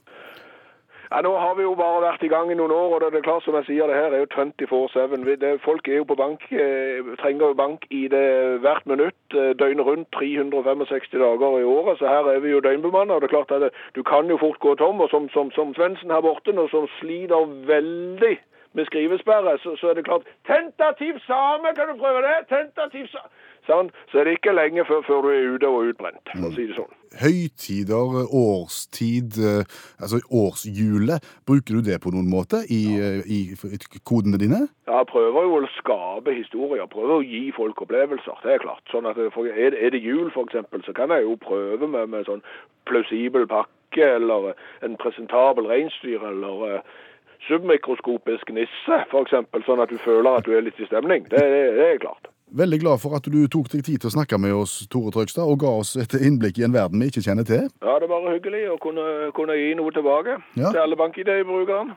Ja, 1.11 1.21
Nå 1.21 1.31
har 1.38 1.55
vi 1.55 1.63
jo 1.65 1.73
bare 1.75 2.00
vært 2.05 2.21
i 2.23 2.29
gang 2.31 2.47
i 2.53 2.55
noen 2.55 2.71
år, 2.71 2.93
og 2.95 3.01
det 3.11 3.19
er 3.19 3.25
klart 3.25 3.43
som 3.43 3.55
jeg 3.57 3.65
sier, 3.67 3.89
det 3.89 3.97
her 4.00 4.13
er 4.15 4.21
jo 4.21 4.29
24-7. 4.31 5.57
Folk 5.59 5.89
er 5.91 5.97
jo 5.97 6.05
på 6.07 6.15
bank, 6.15 6.45
eh, 6.55 7.09
trenger 7.19 7.51
jo 7.51 7.57
bank 7.59 7.83
i 7.91 8.05
det 8.13 8.61
hvert 8.63 8.88
minutt, 8.88 9.35
eh, 9.35 9.51
døgnet 9.59 9.89
rundt 9.89 10.07
365 10.15 11.19
dager 11.19 11.59
i 11.59 11.67
året, 11.67 12.00
så 12.00 12.07
her 12.07 12.31
er 12.31 12.39
vi 12.39 12.55
jo 12.55 12.63
døgnbemannet. 12.63 13.15
Og 13.15 13.21
det 13.21 13.27
er 13.27 13.35
klart 13.35 13.51
at 13.51 13.75
du 13.95 14.03
kan 14.03 14.31
jo 14.31 14.39
fort 14.39 14.59
gå 14.63 14.75
tom, 14.79 15.03
og 15.03 15.09
som, 15.09 15.27
som, 15.35 15.51
som 15.51 15.75
Svendsen 15.75 16.15
her 16.15 16.23
borte, 16.23 16.55
nå, 16.55 16.69
som 16.71 16.88
sliter 17.01 17.43
veldig 17.67 18.38
med 18.73 18.85
skrivesperre, 18.88 19.59
så, 19.59 19.75
så 19.75 19.91
er 19.91 20.00
det 20.00 20.07
klart 20.07 20.23
Tentativ 20.47 21.19
same, 21.27 21.75
kan 21.75 21.91
du 21.91 22.00
prøve 22.00 22.23
det? 22.23 22.38
Tentativ 22.47 23.11
same. 23.11 23.27
Sånn, 23.68 23.91
så 24.10 24.22
er 24.22 24.25
det 24.25 24.39
ikke 24.39 24.56
lenge 24.56 24.84
før, 24.89 25.03
før 25.06 25.25
du 25.25 25.30
er 25.30 25.51
ute 25.53 25.70
og 25.70 25.91
utbrent, 25.91 26.22
for 26.32 26.48
å 26.48 26.51
si 26.56 26.65
det 26.65 26.77
sånn. 26.80 26.96
Høytider, 27.22 28.15
årstid, 28.39 29.38
eh, 29.38 29.75
altså 30.01 30.22
årshjulet, 30.32 31.27
bruker 31.46 31.77
du 31.77 31.86
det 31.86 32.00
på 32.01 32.13
noen 32.15 32.30
måte 32.32 32.63
i, 32.72 32.80
ja. 32.96 33.12
i, 33.22 33.41
i 33.53 34.01
kodene 34.08 34.39
dine? 34.41 34.63
Ja, 34.89 35.03
jeg 35.03 35.12
prøver 35.12 35.46
jo 35.46 35.60
å 35.60 35.70
skape 35.75 36.34
historier, 36.34 36.89
prøver 36.89 37.20
å 37.20 37.27
gi 37.27 37.44
folk 37.53 37.84
opplevelser, 37.86 38.41
det 38.48 38.56
er 38.56 38.65
klart. 38.65 38.82
Sånn 38.89 39.10
at 39.12 39.20
er, 39.22 39.30
det, 39.30 39.77
er 39.77 39.94
det 39.94 40.01
jul 40.01 40.32
eksempel, 40.32 40.82
så 40.88 40.96
kan 40.98 41.13
jeg 41.13 41.27
jo 41.27 41.38
prøve 41.44 41.86
med, 41.86 42.10
med 42.15 42.25
sånn 42.32 42.41
plausibel 42.89 43.46
pakke, 43.51 44.08
eller 44.18 44.53
en 44.82 44.98
presentabel 44.98 45.70
reinsdyr, 45.70 46.24
eller 46.32 46.68
eh, 46.72 47.00
submikroskopisk 47.46 48.50
nisse, 48.56 49.03
eksempel, 49.22 49.68
sånn 49.68 49.84
at 49.84 49.94
du 49.94 50.00
føler 50.01 50.39
at 50.39 50.48
du 50.48 50.56
er 50.56 50.65
litt 50.65 50.80
i 50.80 50.89
stemning. 50.89 51.27
Det, 51.30 51.44
det, 51.44 51.65
det 51.77 51.89
er 51.91 52.06
klart. 52.08 52.30
Veldig 52.51 52.81
glad 52.81 53.00
for 53.00 53.15
at 53.15 53.24
du 53.31 53.38
tok 53.48 53.70
deg 53.72 53.84
tid 53.88 54.01
til 54.03 54.10
å 54.10 54.12
snakke 54.12 54.36
med 54.41 54.51
oss, 54.51 54.74
Tore 54.91 55.12
Trøgstad, 55.15 55.48
og 55.48 55.62
ga 55.63 55.70
oss 55.79 55.93
et 55.96 56.12
innblikk 56.20 56.58
i 56.60 56.65
en 56.67 56.74
verden 56.75 57.00
vi 57.00 57.08
ikke 57.08 57.24
kjenner 57.24 57.48
til. 57.48 57.70
Ja, 57.79 57.93
det 58.01 58.10
er 58.10 58.12
bare 58.12 58.34
hyggelig 58.36 58.65
å 58.74 58.75
kunne, 58.84 59.05
kunne 59.38 59.55
gi 59.55 59.70
noe 59.79 59.93
tilbake 59.96 60.36
Ja. 60.60 60.72
til 60.74 60.81
alle 60.84 60.98
bank-ID-brukerne. 61.00 61.96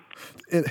Er- 0.52 0.70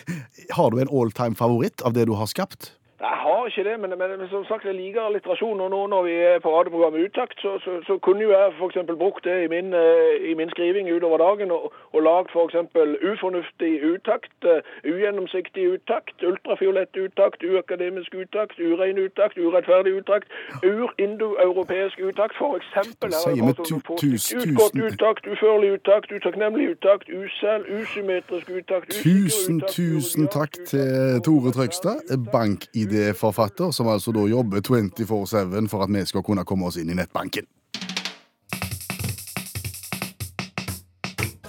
Har 0.55 0.69
du 0.71 0.79
en 0.79 0.87
all-time 0.87 1.35
favoritt 1.35 1.81
av 1.83 1.93
det 1.93 2.05
du 2.07 2.13
har 2.15 2.27
skapt? 2.27 2.71
Jeg 3.03 3.17
har 3.23 3.39
ikke 3.49 3.63
det, 3.69 3.75
men, 3.83 3.91
men, 4.01 4.09
som 4.31 4.45
sagt, 4.51 4.63
jeg 4.65 4.75
liker 4.75 5.01
alliterasjon. 5.01 5.59
Og 5.63 5.69
nå 5.73 5.79
når 5.93 6.01
vi 6.07 6.13
er 6.31 6.37
på 6.43 6.49
radioprogrammet 6.57 7.03
Utakt, 7.07 7.35
så, 7.43 7.51
så, 7.63 7.71
så 7.87 7.97
kunne 8.05 8.21
jo 8.25 8.31
jeg 8.31 8.53
f.eks. 8.59 8.77
brukt 9.03 9.23
det 9.27 9.37
i 9.45 9.47
min, 9.55 9.73
eh, 9.73 10.13
i 10.31 10.33
min 10.39 10.49
skriving 10.53 10.87
utover 10.95 11.17
dagen 11.25 11.51
og, 11.51 11.63
og 11.95 11.99
lagd 12.07 12.31
f.eks. 12.35 12.55
ufornuftig 13.11 13.73
utakt, 13.93 14.37
eh, 14.53 14.61
ugjennomsiktig 14.91 15.63
utakt, 15.75 16.15
ultrafiolett 16.29 16.93
utakt, 17.05 17.39
uakademisk 17.51 18.11
utakt, 18.23 18.55
urein 18.69 18.97
utakt, 19.07 19.35
urettferdig 19.37 19.93
utakt, 20.01 20.27
urindoeuropeisk 20.71 21.99
utakt, 22.09 22.33
f.eks. 22.39 22.67
tu- 23.67 23.81
Utgått 24.43 24.75
utakt, 24.75 25.23
uførlig 25.33 25.69
utakt, 25.77 26.11
utakknemlig 26.11 26.69
utakt, 26.75 27.07
usel, 27.09 27.61
usymmetrisk 27.81 28.49
utakt, 28.49 28.87
Tusen, 29.03 29.59
tusen 29.75 30.27
takk 30.27 30.51
til 30.71 31.21
Tore 31.25 31.51
Trøgstad, 31.55 31.99
bank-ID-forfatter, 32.93 33.71
som 33.71 33.87
altså 33.87 34.11
da 34.11 34.25
jobber 34.27 34.61
24-7 34.61 35.67
for 35.67 35.83
at 35.83 35.89
vi 35.89 36.05
skal 36.05 36.23
kunne 36.23 36.45
komme 36.45 36.67
oss 36.67 36.77
inn 36.77 36.89
i 36.89 36.97
nettbanken. 36.97 37.45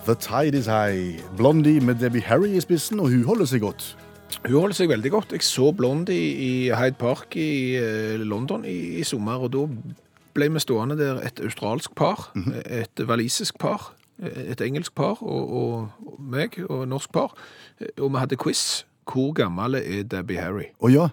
The 0.04 0.14
Tide 0.14 0.58
is 0.58 0.66
High. 0.66 1.20
Blondie 1.36 1.80
med 1.80 1.94
Debbie 1.94 2.22
Harry 2.22 2.56
i 2.56 2.60
spissen, 2.60 3.00
og 3.00 3.08
hun 3.08 3.24
holder 3.24 3.46
seg 3.46 3.60
godt. 3.60 3.96
Hun 4.46 4.60
holder 4.60 4.74
seg 4.74 4.88
veldig 4.88 5.10
godt. 5.10 5.32
Jeg 5.32 5.42
så 5.42 5.72
Blondie 5.72 6.34
i 6.36 6.70
Hyde 6.72 6.98
Park 6.98 7.36
i 7.36 7.76
eh, 7.76 8.20
London 8.20 8.64
i, 8.64 9.00
i 9.00 9.04
sommer, 9.04 9.40
og 9.40 9.52
da 9.52 9.64
ble 10.34 10.50
vi 10.52 10.60
stående 10.60 10.98
der 10.98 11.22
et 11.24 11.40
australsk 11.40 11.94
par, 11.96 12.32
et 12.66 13.00
walisisk 13.08 13.58
par, 13.58 13.94
et 14.20 14.60
engelsk 14.60 14.94
par 14.94 15.22
og, 15.22 15.52
og, 15.52 15.88
og 16.06 16.18
meg 16.20 16.58
og 16.68 16.88
norsk 16.88 17.12
par, 17.12 17.32
og 17.98 18.12
vi 18.12 18.18
hadde 18.18 18.36
quiz. 18.36 18.84
Hvor 19.04 19.32
gammel 19.36 19.74
er 19.74 20.02
Debbie 20.02 20.40
Harry? 20.40 20.70
Å 20.80 20.88
ja, 20.88 21.08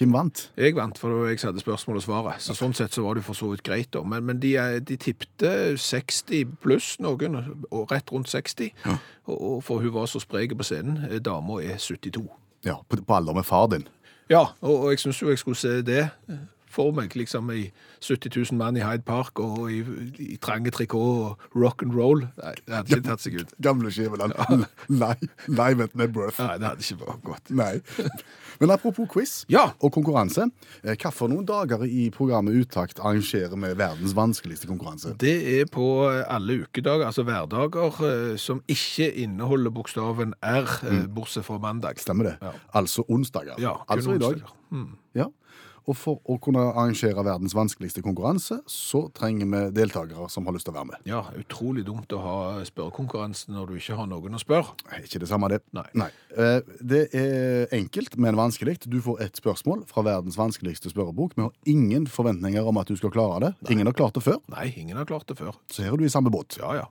hvem 0.00 0.12
vant? 0.16 0.40
Jeg 0.56 0.74
vant, 0.76 0.96
for 0.98 1.26
jeg 1.28 1.38
hadde 1.44 1.60
spørsmål 1.62 1.98
og 2.00 2.02
svaret. 2.06 2.40
Så 2.42 2.54
sånn 2.56 2.72
sett 2.74 2.94
så 2.96 3.02
var 3.04 3.18
det 3.18 3.24
for 3.26 3.36
så 3.36 3.50
vidt 3.52 3.62
greit, 3.66 3.90
da. 3.94 4.00
Men, 4.02 4.24
men 4.26 4.40
de, 4.42 4.54
er- 4.56 4.80
de 4.80 4.96
tippte 5.00 5.50
60 5.78 6.56
pluss 6.64 6.94
noen, 7.04 7.36
og 7.70 7.92
rett 7.92 8.10
rundt 8.12 8.28
60. 8.32 8.72
Og, 8.88 9.36
og 9.36 9.58
for 9.66 9.84
hun 9.84 9.92
var 9.94 10.08
så 10.10 10.22
sprek 10.24 10.56
på 10.56 10.64
scenen. 10.66 11.04
Dama 11.22 11.60
er 11.62 11.76
72. 11.78 12.24
Ja, 12.66 12.78
på, 12.88 12.96
på 13.04 13.16
alder 13.16 13.36
med 13.36 13.44
far 13.48 13.68
din. 13.72 13.84
Ja, 14.30 14.46
og, 14.62 14.74
og 14.86 14.90
jeg 14.94 14.98
syns 15.04 15.20
jo 15.22 15.28
jeg 15.32 15.38
skulle 15.42 15.58
se 15.60 15.80
det 15.82 16.04
for 16.70 16.94
meg, 16.96 17.14
liksom 17.18 17.50
i 17.54 17.66
70 18.00 18.30
000 18.52 18.58
mann 18.60 18.78
i 18.78 18.84
Hyde 18.84 19.04
Park 19.06 19.40
og 19.42 19.70
i, 19.72 19.80
i 20.22 20.36
trange 20.42 20.72
trikot 20.74 21.00
og 21.00 21.56
rock 21.58 21.82
and 21.86 21.94
roll. 21.96 22.24
Nei, 22.40 22.54
det 22.66 22.76
hadde 22.76 22.96
ikke 22.96 23.08
tatt 23.08 23.24
seg 23.24 23.40
ut. 23.40 23.54
Gamle 23.62 23.92
Skjæveland. 23.94 24.36
Live, 24.88 25.30
live 25.48 25.88
at 25.88 25.96
Nebworth. 25.98 26.40
Nei, 26.42 26.58
det 26.60 26.70
hadde 26.70 26.86
ikke 26.86 27.08
vært 27.08 27.26
godt. 27.26 27.50
Nei. 27.50 27.72
Men 28.60 28.74
apropos 28.74 29.08
quiz 29.08 29.44
Ja. 29.48 29.70
og 29.80 29.92
konkurranse. 29.92 30.50
Hvilke 30.84 31.00
Hva 31.00 31.12
for 31.16 31.32
noen 31.32 31.46
dager 31.48 31.82
i 31.86 32.10
programmet 32.12 32.58
Utakt 32.60 33.00
arrangerer 33.00 33.56
vi 33.56 33.72
verdens 33.78 34.12
vanskeligste 34.16 34.68
konkurranse? 34.68 35.14
Det 35.20 35.36
er 35.60 35.64
på 35.70 35.86
alle 36.06 36.60
ukedager, 36.66 37.06
altså 37.06 37.24
hverdager, 37.24 38.00
eh, 38.04 38.36
som 38.36 38.60
ikke 38.68 39.08
inneholder 39.24 39.72
bokstaven 39.72 40.34
R, 40.42 40.68
mm. 40.84 41.08
bortsett 41.16 41.46
fra 41.46 41.58
mandag. 41.58 41.98
Stemmer 42.02 42.30
det? 42.30 42.36
Ja. 42.42 42.52
Altså 42.74 43.04
onsdager. 43.08 43.56
Ja, 43.58 43.78
kun 43.86 43.96
altså 43.96 44.14
i 44.14 44.18
dag. 44.18 44.34
onsdager. 44.34 44.56
Mm. 44.70 44.90
Ja. 45.14 45.26
Og 45.88 45.96
for 45.96 46.20
å 46.28 46.36
kunne 46.42 46.62
arrangere 46.70 47.22
verdens 47.24 47.54
vanskeligste 47.56 48.02
konkurranse, 48.04 48.60
så 48.70 49.04
trenger 49.16 49.48
vi 49.50 49.62
deltakere 49.80 50.28
som 50.30 50.44
har 50.46 50.54
lyst 50.56 50.66
til 50.68 50.74
å 50.74 50.78
være 50.80 50.90
med. 50.92 50.98
Ja, 51.08 51.22
utrolig 51.40 51.84
dumt 51.86 52.12
å 52.12 52.20
ha 52.24 52.34
spørrekonkurranse 52.68 53.50
når 53.54 53.66
du 53.72 53.74
ikke 53.80 53.96
har 53.98 54.06
noen 54.10 54.36
å 54.36 54.42
spørre. 54.42 54.74
Er 54.92 55.02
Ikke 55.06 55.20
det 55.22 55.28
samme, 55.30 55.48
det? 55.52 55.60
Nei. 55.76 55.86
Nei. 55.94 56.10
Det 56.80 57.02
er 57.16 57.66
enkelt, 57.76 58.16
men 58.20 58.38
vanskelig. 58.38 58.78
Du 58.86 59.00
får 59.04 59.20
ett 59.26 59.40
spørsmål 59.40 59.84
fra 59.90 60.04
verdens 60.06 60.38
vanskeligste 60.38 60.92
spørrebok. 60.92 61.34
Vi 61.36 61.42
har 61.46 61.52
ingen 61.66 62.06
forventninger 62.10 62.66
om 62.66 62.78
at 62.80 62.86
du 62.92 62.96
skal 63.00 63.10
klare 63.14 63.40
det. 63.48 63.52
Ingen 63.74 63.86
har 63.90 63.96
klart 63.96 64.14
det 64.14 64.22
før, 64.26 64.38
Nei, 64.52 64.70
ingen 64.76 64.96
har 65.00 65.06
klart 65.08 65.26
det 65.28 65.36
før. 65.38 65.54
så 65.70 65.82
her 65.84 65.92
er 65.92 65.96
du 66.00 66.04
i 66.04 66.12
samme 66.12 66.30
båt. 66.30 66.56
Ja, 66.60 66.74
ja. 66.74 66.86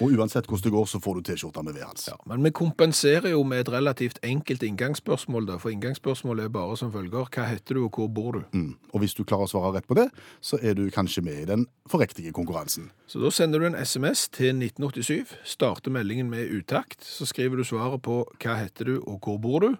Og 0.00 0.14
uansett 0.16 0.46
hvordan 0.48 0.64
det 0.64 0.72
går, 0.72 0.86
så 0.88 1.00
får 1.02 1.18
du 1.18 1.28
T-skjorta 1.28 1.62
med 1.64 1.76
V-hals. 1.76 2.06
Ja, 2.08 2.16
men 2.30 2.44
vi 2.46 2.52
kompenserer 2.56 3.34
jo 3.34 3.42
med 3.44 3.64
et 3.64 3.72
relativt 3.72 4.20
enkelt 4.24 4.62
inngangsspørsmål, 4.64 5.48
da, 5.50 5.58
for 5.60 5.74
inngangsspørsmålet 5.74 6.48
er 6.48 6.54
bare 6.54 6.78
som 6.80 6.92
følger 6.94 7.28
hva 7.28 7.46
heter 7.50 7.76
du 7.76 7.82
og 7.84 7.98
hvor 7.98 8.08
bor 8.08 8.38
du? 8.38 8.40
Mm. 8.56 8.72
Og 8.94 9.04
hvis 9.04 9.16
du 9.18 9.24
klarer 9.28 9.48
å 9.48 9.52
svare 9.52 9.74
rett 9.76 9.88
på 9.90 9.98
det, 9.98 10.08
så 10.40 10.56
er 10.62 10.78
du 10.78 10.86
kanskje 10.94 11.24
med 11.26 11.42
i 11.42 11.48
den 11.50 11.66
forriktige 11.90 12.32
konkurransen. 12.36 12.88
Så 13.10 13.20
da 13.20 13.32
sender 13.34 13.60
du 13.60 13.68
en 13.68 13.76
SMS 13.76 14.28
til 14.32 14.54
1987, 14.56 15.36
starter 15.56 15.92
meldingen 15.92 16.30
med 16.32 16.48
utakt, 16.48 17.04
så 17.04 17.28
skriver 17.28 17.60
du 17.60 17.66
svaret 17.68 18.00
på 18.06 18.22
hva 18.40 18.56
heter 18.62 18.94
du 18.94 18.96
og 19.00 19.20
hvor 19.20 19.40
bor 19.42 19.66
du, 19.66 19.70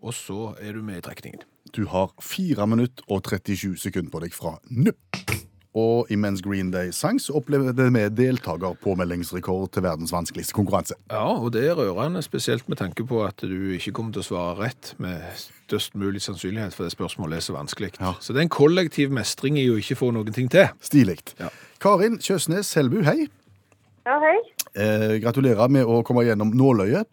og 0.00 0.16
så 0.16 0.54
er 0.60 0.78
du 0.78 0.84
med 0.86 1.02
i 1.02 1.04
trekningen. 1.04 1.44
Du 1.76 1.84
har 1.92 2.14
4 2.22 2.66
minutter 2.66 3.04
og 3.12 3.22
37 3.28 3.76
sekunder 3.78 4.10
på 4.10 4.24
deg 4.24 4.34
fra 4.34 4.56
nå. 4.70 4.94
Og 5.78 6.08
imens 6.10 6.42
Green 6.42 6.72
Day 6.74 6.90
sang, 6.90 7.20
så 7.22 7.36
opplevde 7.38 7.84
vi 7.94 8.02
deltakerpåmeldingsrekord 8.18 9.68
til 9.70 9.84
verdens 9.84 10.10
vanskeligste 10.10 10.54
konkurranse. 10.56 10.96
Ja, 11.12 11.28
og 11.30 11.52
det 11.54 11.62
er 11.68 11.78
rørende, 11.78 12.22
spesielt 12.26 12.66
med 12.68 12.80
tanke 12.80 13.06
på 13.06 13.22
at 13.22 13.38
du 13.46 13.70
ikke 13.76 13.92
kommer 13.94 14.16
til 14.16 14.24
å 14.24 14.26
svare 14.26 14.56
rett 14.64 14.94
med 14.98 15.22
størst 15.38 15.94
mulig 15.94 16.24
sannsynlighet, 16.24 16.74
for 16.74 16.88
det 16.88 16.96
spørsmålet 16.96 17.38
er 17.38 17.46
så 17.46 17.54
vanskelig. 17.54 17.92
Ja. 18.00 18.16
Så 18.18 18.34
det 18.34 18.42
er 18.42 18.48
en 18.48 18.56
kollektiv 18.56 19.14
mestring 19.14 19.60
i 19.62 19.68
å 19.70 19.78
ikke 19.78 19.98
få 20.00 20.10
noen 20.16 20.34
ting 20.34 20.50
til. 20.50 20.66
Stilig. 20.82 21.20
Ja. 21.38 21.52
Karin 21.78 22.18
Kjøsnes 22.18 22.66
Selbu, 22.66 23.04
hei. 23.06 23.30
Ja, 24.08 24.18
hei. 24.26 24.36
Eh, 24.74 25.16
gratulerer 25.22 25.70
med 25.70 25.86
å 25.86 26.02
komme 26.06 26.26
gjennom 26.26 26.50
nåløyet. 26.50 27.06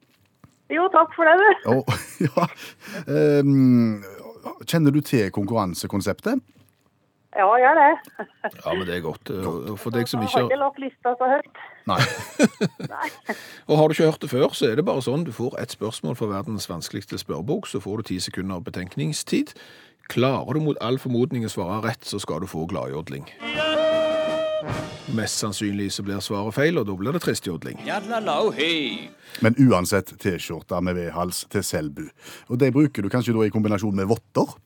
Jo, 0.74 0.90
takk 0.92 1.14
for 1.16 1.30
det, 1.30 1.38
du. 1.38 1.70
Oh, 1.78 2.06
ja, 2.26 2.50
eh, 3.06 3.54
kjenner 4.66 4.96
du 4.96 5.04
til 5.06 5.30
konkurransekonseptet? 5.36 6.42
Ja, 7.38 7.48
gjør 7.62 7.78
det. 7.78 7.90
Ja, 8.66 8.72
men 8.74 8.86
det 8.88 8.96
er 8.96 9.02
godt. 9.06 9.30
Og 9.30 9.76
for 9.78 9.94
deg 9.94 10.10
som 10.10 10.24
Jeg 10.24 10.32
ikke 10.32 10.40
har 10.40 10.48
ikke 10.50 10.62
lagt 10.64 10.80
lista 10.82 11.14
så 11.20 11.28
høyt. 11.30 11.60
Nei. 11.88 12.00
Og 13.70 13.78
har 13.78 13.88
du 13.88 13.94
ikke 13.94 14.10
hørt 14.10 14.24
det 14.26 14.32
før, 14.32 14.48
så 14.58 14.72
er 14.72 14.80
det 14.80 14.88
bare 14.88 15.04
sånn. 15.06 15.28
Du 15.28 15.34
får 15.36 15.60
ett 15.62 15.76
spørsmål 15.78 16.18
fra 16.18 16.32
verdens 16.32 16.66
vanskeligste 16.72 17.20
spørrebok, 17.22 17.70
så 17.70 17.82
får 17.84 18.02
du 18.02 18.10
ti 18.10 18.20
sekunder 18.26 18.64
betenkningstid. 18.66 19.54
Klarer 20.10 20.58
du 20.58 20.64
mot 20.66 20.82
all 20.82 20.98
formodning 21.04 21.46
å 21.46 21.52
svare 21.52 21.84
rett, 21.86 22.06
så 22.08 22.20
skal 22.24 22.42
du 22.42 22.50
få 22.50 22.66
gladjodling. 22.72 23.28
Mest 25.16 25.40
sannsynlig 25.40 25.92
så 25.96 26.04
blir 26.04 26.20
svaret 26.24 26.56
feil, 26.56 26.80
og 26.82 26.88
da 26.90 26.96
blir 26.98 27.16
det 27.16 27.22
tristjodling. 27.24 27.80
Men 29.46 29.60
uansett 29.62 30.12
T-skjorte 30.20 30.82
med 30.84 30.98
V-hals 30.98 31.46
til 31.54 31.64
Selbu. 31.64 32.08
Og 32.50 32.60
det 32.60 32.74
bruker 32.76 33.06
du 33.06 33.12
kanskje 33.14 33.36
da 33.38 33.46
i 33.46 33.54
kombinasjon 33.54 33.96
med 33.96 34.10
votter? 34.10 34.58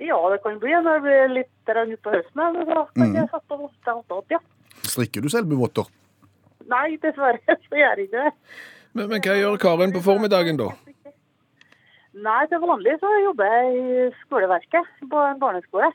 Ja, 0.00 0.18
det 0.32 0.40
kan 0.44 0.58
bli 0.60 0.72
når 0.72 0.98
det 0.98 1.02
blir 1.04 1.32
litt 1.36 1.72
utpå 1.94 2.14
høsten. 2.14 2.40
Men 2.40 2.68
da 2.68 2.84
kan 2.96 3.16
jeg 3.16 3.28
sette 3.28 3.46
på 3.48 3.58
votter 3.60 4.16
opp, 4.16 4.32
ja. 4.32 4.40
Strikker 4.80 5.24
du 5.24 5.28
Selbu-votter? 5.32 5.88
Nei, 6.70 6.96
dessverre 7.02 7.56
så 7.66 7.80
gjør 7.80 8.00
jeg 8.00 8.08
ikke 8.08 8.24
det. 8.28 8.32
Men, 8.96 9.10
men 9.10 9.22
hva 9.22 9.36
gjør 9.38 9.58
Karin 9.62 9.94
på 9.94 10.02
formiddagen, 10.04 10.58
da? 10.60 10.70
Nei, 12.20 12.40
til 12.50 12.62
vanlig 12.64 12.96
så 12.98 13.10
jobber 13.22 13.52
jeg 13.54 13.74
i 13.80 14.06
skoleverket 14.24 14.88
på 15.10 15.24
en 15.28 15.42
barneskole. 15.42 15.92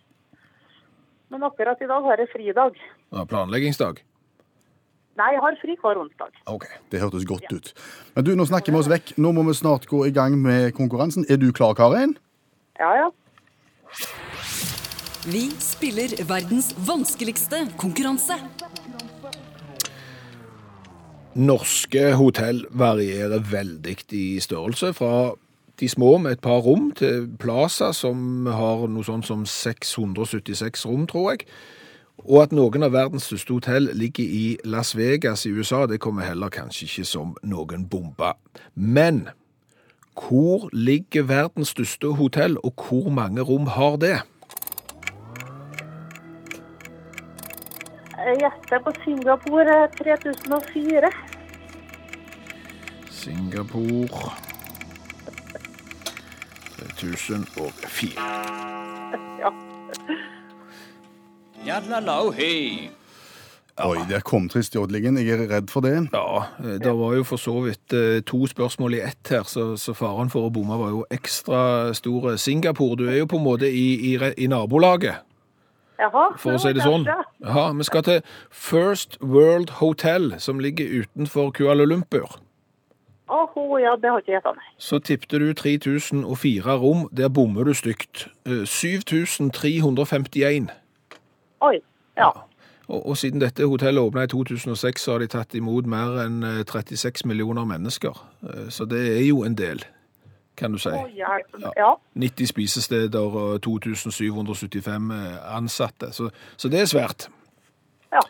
Men 1.33 1.43
akkurat 1.43 1.81
i 1.81 1.89
dag 1.89 2.05
har 2.05 2.21
jeg 2.21 2.31
fridag. 2.31 2.77
Ja, 3.12 3.25
planleggingsdag? 3.27 4.00
Nei, 5.15 5.29
jeg 5.31 5.41
har 5.43 5.57
fri 5.62 5.75
hver 5.79 6.00
onsdag. 6.00 6.39
OK. 6.51 6.65
Det 6.91 7.00
hørtes 7.01 7.25
godt 7.27 7.51
ut. 7.51 7.71
Men 8.15 8.25
du, 8.27 8.33
nå 8.35 8.45
snakker 8.47 8.75
vi 8.75 8.79
oss 8.81 8.91
vekk. 8.91 9.13
Nå 9.19 9.31
må 9.35 9.45
vi 9.47 9.55
snart 9.55 9.88
gå 9.91 10.01
i 10.07 10.13
gang 10.15 10.35
med 10.39 10.74
konkurransen. 10.75 11.27
Er 11.31 11.39
du 11.39 11.50
klar, 11.55 11.75
Karin? 11.77 12.17
Ja, 12.79 12.91
ja. 13.00 13.07
Vi 15.25 15.48
spiller 15.60 16.12
verdens 16.30 16.74
vanskeligste 16.88 17.64
konkurranse. 17.82 18.38
Norske 21.36 22.14
hotell 22.16 22.62
varierer 22.72 23.42
veldig 23.52 23.96
i 24.16 24.40
størrelse, 24.40 24.94
fra 24.94 25.34
de 25.80 25.90
små 25.90 26.18
med 26.18 26.32
et 26.38 26.44
par 26.46 26.62
rom 26.64 26.92
til 26.96 27.25
Plaza, 27.40 27.92
som 27.92 28.46
har 28.48 28.86
noe 28.88 29.04
sånt 29.04 29.28
som 29.28 29.44
676 29.50 30.86
rom, 30.88 31.08
tror 31.12 31.34
jeg. 31.34 31.48
Og 32.24 32.46
at 32.46 32.54
noen 32.56 32.86
av 32.88 32.94
verdens 32.96 33.28
største 33.28 33.58
hotell 33.58 33.90
ligger 33.94 34.24
i 34.24 34.46
Las 34.64 34.94
Vegas 34.96 35.44
i 35.46 35.52
USA, 35.52 35.84
det 35.86 36.00
kommer 36.00 36.24
heller 36.30 36.54
kanskje 36.54 36.88
ikke 36.88 37.08
som 37.10 37.36
noen 37.44 37.90
bombe. 37.92 38.32
Men 38.75 39.25
hvor 40.15 40.69
ligger 40.74 41.24
verdens 41.24 41.67
største 41.67 42.07
hotell, 42.07 42.57
og 42.63 42.74
hvor 42.88 43.10
mange 43.10 43.41
rom 43.41 43.67
har 43.67 43.95
det? 43.95 44.17
Jeg 48.25 48.38
gjetter 48.41 48.79
på 48.86 48.91
Singapore 49.03 49.84
eh, 49.84 49.89
3004. 49.98 51.12
Singapore 53.10 54.31
3004. 56.98 58.22
Ja. 59.39 59.50
Oi, 63.84 63.98
der 64.08 64.22
kom 64.24 64.46
tristjodlingen. 64.48 65.17
Jeg 65.20 65.36
er 65.36 65.50
redd 65.51 65.67
for 65.67 65.84
det. 65.84 66.08
Ja, 66.13 66.46
eh, 66.63 66.77
det 66.79 66.94
var 66.96 67.12
jo 67.17 67.24
for 67.27 67.36
så 67.36 67.60
vidt 67.65 67.91
eh, 67.94 68.22
to 68.24 68.48
spørsmål 68.48 68.94
i 68.96 69.01
ett 69.03 69.27
her, 69.29 69.44
så, 69.44 69.75
så 69.75 69.91
faren 69.94 70.29
for 70.32 70.48
å 70.48 70.51
bomme 70.55 70.77
var 70.79 70.94
jo 70.94 71.01
ekstra 71.12 71.91
store. 71.98 72.38
Singapore, 72.39 72.96
du 72.96 73.10
er 73.10 73.17
jo 73.20 73.25
på 73.27 73.36
en 73.36 73.44
måte 73.44 73.67
i, 73.67 74.13
i, 74.13 74.15
i 74.15 74.48
nabolaget, 74.48 75.20
Jaha. 76.00 76.39
for 76.39 76.55
det 76.55 76.62
å 76.62 76.63
si 76.63 76.72
det 76.77 76.88
sånn. 76.88 77.03
Ja, 77.44 77.67
vi 77.75 77.84
skal 77.84 78.08
til 78.08 78.24
First 78.48 79.20
World 79.20 79.75
Hotel, 79.82 80.39
som 80.39 80.63
ligger 80.63 81.03
utenfor 81.03 81.51
Kuala 81.60 81.84
Lumpur. 81.84 82.39
Åh, 83.27 83.60
ja, 83.82 83.98
det 84.00 84.08
har 84.08 84.22
ikke 84.22 84.32
jeg 84.32 84.39
gjetta, 84.39 84.55
nei. 84.55 84.72
Så 84.79 85.03
tippte 85.03 85.36
du 85.41 85.51
3004 85.51 86.79
rom, 86.79 87.10
der 87.12 87.27
bommer 87.27 87.67
du 87.67 87.75
stygt. 87.75 88.29
Eh, 88.48 88.63
7351. 88.63 90.72
Oi. 91.65 91.82
Ja. 92.15 92.32
Ja. 92.32 92.54
Og, 92.88 93.01
og 93.10 93.18
siden 93.18 93.42
dette 93.42 93.65
hotellet 93.65 94.01
åpna 94.04 94.24
i 94.27 94.30
2006, 94.32 95.01
så 95.08 95.15
har 95.15 95.24
de 95.24 95.27
tatt 95.32 95.56
imot 95.58 95.88
mer 95.89 96.20
enn 96.25 96.44
eh, 96.46 96.63
36 96.70 97.25
millioner 97.30 97.65
mennesker. 97.65 98.18
Eh, 98.46 98.68
Så 98.70 98.86
det 98.89 99.01
er 99.18 99.24
jo 99.25 99.44
en 99.48 99.56
del, 99.58 99.82
kan 100.58 100.72
du 100.72 100.77
si. 100.80 100.89
Å. 100.94 101.06
Ja. 101.75 101.92
90 102.15 102.51
spisesteder 102.54 103.20
og 103.42 103.62
2775 103.65 105.12
eh, 105.18 105.38
ansatte. 105.58 106.12
Så, 106.13 106.30
så 106.58 106.70
det 106.70 106.82
er 106.84 106.92
svært. 106.92 107.30
ja. 108.13 108.22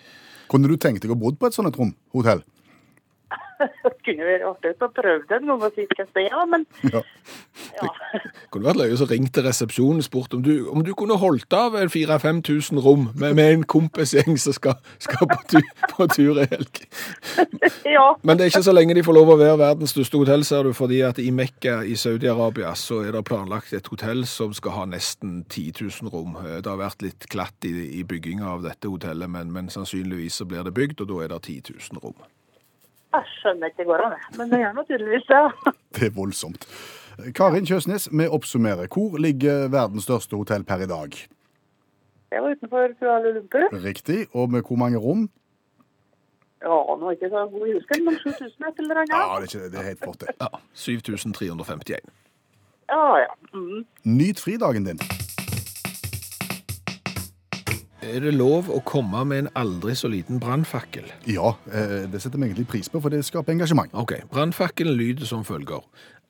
Kunne 0.47 0.69
du 0.69 0.75
tenkt 0.77 1.01
deg 1.01 1.09
å 1.11 1.15
bo 1.17 1.31
på 1.33 1.47
et 1.49 1.55
sånt 1.57 1.75
rom? 1.79 1.95
Hotell? 2.13 2.43
Det 3.57 3.91
kunne 4.05 4.25
vært 4.27 4.43
artig 4.45 4.73
å 4.83 4.89
prøve 4.93 5.23
det 5.29 5.39
en 5.39 5.47
gang 5.49 5.63
og 5.65 5.73
si 5.73 5.85
hva 5.89 6.05
det 6.13 6.25
er, 6.29 6.43
men 6.51 6.65
Ja. 6.91 7.01
Ja. 7.81 7.89
Kunne 8.53 8.69
vært 8.69 8.79
løye 8.79 8.97
som 8.99 9.09
ringte 9.09 9.41
resepsjonen 9.43 9.99
og 9.99 10.05
spurt 10.07 10.33
om 10.37 10.43
du, 10.45 10.51
om 10.71 10.83
du 10.85 10.93
kunne 10.97 11.17
holdt 11.19 11.51
av 11.57 11.75
4000-5000 11.75 12.79
rom 12.85 13.09
med, 13.19 13.33
med 13.35 13.51
en 13.57 13.63
kompisgjeng 13.67 14.37
som 14.39 14.55
skal, 14.55 14.77
skal 15.03 15.27
på, 15.31 15.37
tur, 15.51 15.65
på 15.91 16.07
tur 16.13 16.39
i 16.43 16.47
helg. 16.51 16.81
ja. 17.97 18.05
Men 18.23 18.37
det 18.39 18.45
er 18.47 18.53
ikke 18.53 18.63
så 18.69 18.75
lenge 18.75 18.95
de 18.97 19.03
får 19.05 19.17
lov 19.17 19.33
å 19.33 19.39
være 19.41 19.57
verdens 19.59 19.95
største 19.95 20.19
hotell, 20.21 20.45
ser 20.47 20.67
du, 20.69 20.71
fordi 20.77 21.01
at 21.07 21.19
i 21.19 21.27
Mekka 21.35 21.81
i 21.83 21.97
Saudi-Arabia 21.99 22.71
så 22.79 23.01
er 23.05 23.17
det 23.17 23.25
planlagt 23.27 23.73
et 23.75 23.89
hotell 23.91 24.23
som 24.29 24.53
skal 24.55 24.77
ha 24.79 24.85
nesten 24.93 25.41
10 25.49 25.73
000 25.81 26.13
rom. 26.13 26.37
Eh, 26.45 26.61
Det 26.61 26.71
har 26.71 26.79
vært 26.79 27.03
litt 27.05 27.27
klatt 27.31 27.67
i, 27.67 27.73
i 27.99 28.05
bygginga 28.07 28.47
av 28.55 28.63
dette 28.65 28.87
hotellet, 28.91 29.29
men, 29.29 29.51
men 29.53 29.67
sannsynligvis 29.73 30.39
så 30.41 30.47
blir 30.49 30.63
det 30.65 30.73
bygd, 30.77 31.03
og 31.03 31.11
da 31.11 31.21
er 31.25 31.35
det 31.35 31.41
10 31.43 31.75
000 31.91 32.01
rom. 32.05 32.15
Jeg 33.15 33.29
skjønner 33.39 33.69
ikke 33.71 33.79
det 33.79 33.87
går 33.87 34.01
an, 34.03 34.13
men 34.35 34.49
det 34.51 34.57
gjør 34.59 34.73
nå 34.75 34.83
tydeligvis 34.89 35.27
det. 35.29 35.43
Det 35.95 36.07
er 36.09 36.15
voldsomt. 36.17 36.65
Karin 37.35 37.65
Kjøsnes, 37.65 38.09
vi 38.11 38.27
oppsummerer. 38.27 38.87
Hvor 38.91 39.17
ligger 39.17 39.69
verdens 39.71 40.03
største 40.03 40.35
hotell 40.35 40.63
per 40.63 40.83
i 40.83 40.87
dag? 40.89 41.09
Det 42.29 42.41
var 42.43 42.55
utenfor 42.57 42.95
Kuala 42.99 43.31
Lumpur. 43.31 43.67
Riktig. 43.85 44.27
Og 44.33 44.51
med 44.51 44.61
hvor 44.67 44.75
mange 44.75 44.97
rom? 44.97 45.29
Ja, 46.65 46.75
nå 46.99 47.05
er 47.07 47.13
jeg 47.13 47.21
ikke 47.21 47.29
så 47.29 47.45
god 47.51 47.67
i 47.67 47.73
husken, 47.77 48.05
men 48.05 48.17
7000 48.23 48.67
et 48.67 48.79
eller 48.79 48.95
Ja, 48.97 49.03
det 49.05 49.15
er, 49.15 49.41
ikke, 49.41 49.69
det 49.71 49.79
er 49.79 49.87
helt 49.91 49.99
flott, 50.03 50.21
det. 50.21 50.27
Ja, 50.41 50.47
7351. 50.73 51.95
Ja, 52.89 53.17
ja. 53.17 53.31
Mm. 53.53 53.85
Nyt 54.03 54.39
fridagen 54.39 54.85
din. 54.85 54.99
Er 58.05 58.19
det 58.21 58.33
lov 58.35 58.67
å 58.69 58.81
komme 58.85 59.23
med 59.25 59.45
en 59.45 59.47
aldri 59.57 59.95
så 59.97 60.09
liten 60.11 60.39
brannfakkel? 60.41 61.07
Ja, 61.29 61.55
eh, 61.71 62.03
det 62.11 62.21
setter 62.21 62.37
vi 62.37 62.49
egentlig 62.49 62.67
pris 62.69 62.89
på, 62.89 63.01
for 63.01 63.09
det 63.13 63.23
skaper 63.25 63.55
engasjement. 63.55 63.93
Ok, 63.93 64.13
brannfakkelen 64.33 64.93
lyder 64.97 65.25
som 65.25 65.45
følger. 65.47 65.81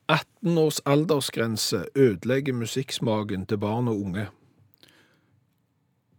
18 0.08 0.58
års 0.58 0.80
aldersgrense 0.86 1.84
ødelegger 1.94 2.54
musikksmaken 2.54 3.46
til 3.46 3.58
barn 3.58 3.88
og 3.88 4.00
unge. 4.00 4.26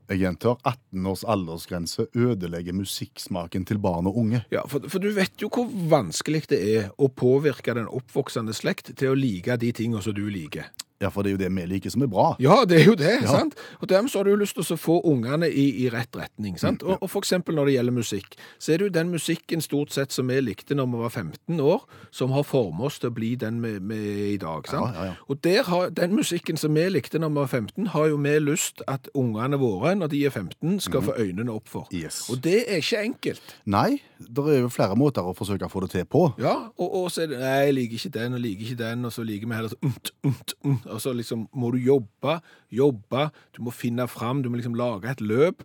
Jeg 0.07 0.21
gjentar 0.21 0.55
18 0.63 1.07
års 1.07 1.23
aldersgrense 1.27 2.05
ødelegger 2.15 2.75
musikksmaken 2.75 3.65
til 3.67 3.79
barn 3.83 4.07
og 4.07 4.17
unge. 4.17 4.43
Ja, 4.51 4.63
for, 4.67 4.87
for 4.87 5.03
du 5.03 5.09
vet 5.15 5.35
jo 5.41 5.49
hvor 5.51 5.67
vanskelig 5.91 6.45
det 6.51 6.59
er 6.75 6.89
å 6.95 7.09
påvirke 7.11 7.75
den 7.75 7.89
oppvoksende 7.91 8.55
slekt 8.55 8.93
til 8.95 9.11
å 9.11 9.19
like 9.19 9.59
de 9.59 9.73
tingene 9.75 10.03
som 10.03 10.15
du 10.15 10.23
liker. 10.31 10.69
Ja, 11.01 11.09
for 11.13 11.21
det 11.21 11.29
er 11.29 11.35
jo 11.35 11.41
det 11.43 11.49
vi 11.53 11.65
liker 11.69 11.91
som 11.93 12.01
er 12.01 12.09
bra. 12.09 12.31
Ja, 12.41 12.63
det 12.65 12.79
er 12.81 12.85
jo 12.87 12.95
det, 12.97 13.21
Ja. 13.21 13.27
sant? 13.27 13.53
Og 13.81 13.87
dermed 13.89 14.09
så 14.09 14.19
har 14.19 14.23
du 14.25 14.31
jo 14.31 14.39
lyst 14.41 14.55
til 14.57 14.63
å 14.63 14.77
få 14.81 14.95
ungene 15.05 15.45
i, 15.49 15.67
i 15.85 15.89
rett 15.93 16.15
retning, 16.17 16.57
sant? 16.57 16.81
Mm, 16.81 16.89
Og, 16.95 17.03
og 17.03 17.09
for 17.13 17.21
eksempel 17.21 17.53
når 17.55 17.65
det 17.69 17.73
gjelder 17.75 17.93
musikk, 17.93 18.37
så 18.59 18.73
er 18.73 18.77
det 18.81 18.87
jo 18.87 18.93
den 18.95 19.11
musikken 19.13 19.61
stort 19.61 19.91
sett 19.93 20.11
som 20.15 20.27
vi 20.27 20.39
likte 20.41 20.73
når 20.75 20.87
vi 20.89 21.01
var 21.03 21.09
15 21.13 21.59
år, 21.61 21.85
som 22.11 22.31
har 22.33 22.43
formet 22.43 22.87
oss 22.89 22.97
til 22.99 23.11
å 23.11 23.13
bli 23.13 23.35
den 23.35 23.61
vi, 23.61 23.75
vi 23.79 23.99
er 24.07 24.31
i 24.33 24.39
dag, 24.41 24.65
sant? 24.67 24.95
Ja, 24.97 25.03
ja, 25.03 25.11
ja. 25.11 25.13
Og 25.29 25.45
har, 25.69 25.89
den 25.93 26.15
musikken 26.17 26.57
som 26.57 26.73
vi 26.73 26.87
likte 26.89 27.19
når 27.21 27.29
vi 27.29 27.41
var 27.43 27.47
15, 27.53 27.87
har 27.93 28.07
jo 28.09 28.17
vi 28.17 28.33
lyst 28.39 28.81
at 28.87 29.07
ungene 29.13 29.59
våre, 29.61 29.93
når 29.95 30.07
de 30.15 30.23
er 30.25 30.33
15, 30.33 30.79
skal 30.87 31.01
få 31.05 31.13
øynene 31.21 31.51
opp 31.53 31.67
for. 31.69 31.87
Yes. 31.93 32.23
Og 32.33 32.41
det 32.43 32.63
er 32.67 32.81
ikke 32.81 33.03
enkelt. 33.05 33.55
Nei, 33.65 34.01
det 34.17 34.43
er 34.49 34.61
jo 34.63 34.69
flere 34.73 34.97
måter 34.97 35.21
å 35.21 35.35
forsøke 35.37 35.67
å 35.67 35.71
få 35.71 35.85
det 35.85 35.91
til 35.93 36.05
på. 36.09 36.25
Ja, 36.41 36.55
og, 36.77 36.89
og 37.03 37.11
så 37.13 37.23
er 37.27 37.31
det, 37.35 37.39
nei, 37.43 37.55
jeg 37.67 37.77
liker 37.77 38.01
ikke 38.01 38.13
den, 38.17 38.33
og 38.33 38.41
liker 38.43 38.65
ikke 38.71 38.79
den, 38.81 39.05
og 39.05 39.13
så 39.13 39.23
liker 39.27 39.47
vi 39.51 39.57
heller 39.59 39.73
så, 39.75 39.79
umt, 39.85 40.11
umt, 40.25 40.53
umt, 40.65 40.86
og 40.89 41.01
så 41.03 41.13
liksom 41.17 41.47
må 41.53 41.71
du 41.75 41.77
jobbe, 41.83 42.39
jobbe, 42.71 43.29
du 43.57 43.61
må 43.67 43.71
finne 43.75 44.07
fram, 44.11 44.41
du 44.43 44.49
må 44.49 44.57
liksom 44.61 44.75
lage 44.79 45.09
et 45.11 45.21
løp. 45.21 45.63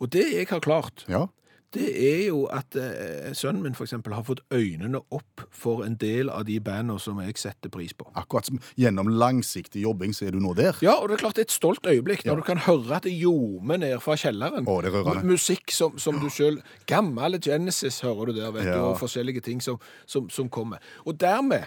Og 0.00 0.10
det 0.12 0.28
jeg 0.32 0.48
har 0.50 0.60
klart, 0.64 1.04
Ja. 1.08 1.26
det 1.74 1.88
er 1.98 2.20
jo 2.28 2.44
at 2.54 2.76
eh, 2.78 3.32
sønnen 3.34 3.62
min 3.64 3.74
for 3.74 3.82
eksempel 3.82 4.12
har 4.14 4.22
fått 4.22 4.44
øynene 4.54 5.00
opp 5.10 5.42
for 5.50 5.82
en 5.82 5.96
del 5.98 6.30
av 6.30 6.44
de 6.46 6.60
bandene 6.62 7.00
som 7.02 7.18
jeg 7.18 7.34
setter 7.36 7.68
pris 7.74 7.90
på. 7.92 8.06
Akkurat 8.14 8.46
som 8.46 8.60
gjennom 8.78 9.08
langsiktig 9.10 9.82
jobbing 9.82 10.14
så 10.14 10.28
er 10.28 10.36
du 10.36 10.38
nå 10.38 10.54
der. 10.54 10.78
Ja, 10.86 10.94
og 11.02 11.08
det 11.10 11.16
er 11.18 11.22
klart 11.24 11.34
det 11.34 11.42
er 11.48 11.50
et 11.50 11.56
stolt 11.56 11.82
øyeblikk 11.90 12.22
når 12.24 12.30
Ja. 12.30 12.36
du 12.36 12.42
kan 12.46 12.58
høre 12.62 12.94
at 12.96 13.02
det 13.08 13.16
ljomer 13.18 13.76
ned 13.82 13.98
fra 14.00 14.14
kjelleren. 14.14 14.68
Å, 14.70 14.76
det 14.86 14.92
rører 14.94 15.08
rørende. 15.10 15.32
Musikk 15.34 15.74
som, 15.74 15.98
som 15.98 16.20
du 16.22 16.28
selv, 16.30 16.62
gammel 16.86 17.40
Genesis 17.42 18.00
hører 18.06 18.30
du 18.30 18.38
der, 18.38 18.52
vet 18.54 18.70
du, 18.70 18.78
og 18.78 18.98
forskjellige 19.02 19.42
ting 19.42 19.60
som, 19.60 19.80
som, 20.06 20.30
som 20.30 20.48
kommer. 20.48 20.78
Og 21.04 21.18
dermed, 21.18 21.66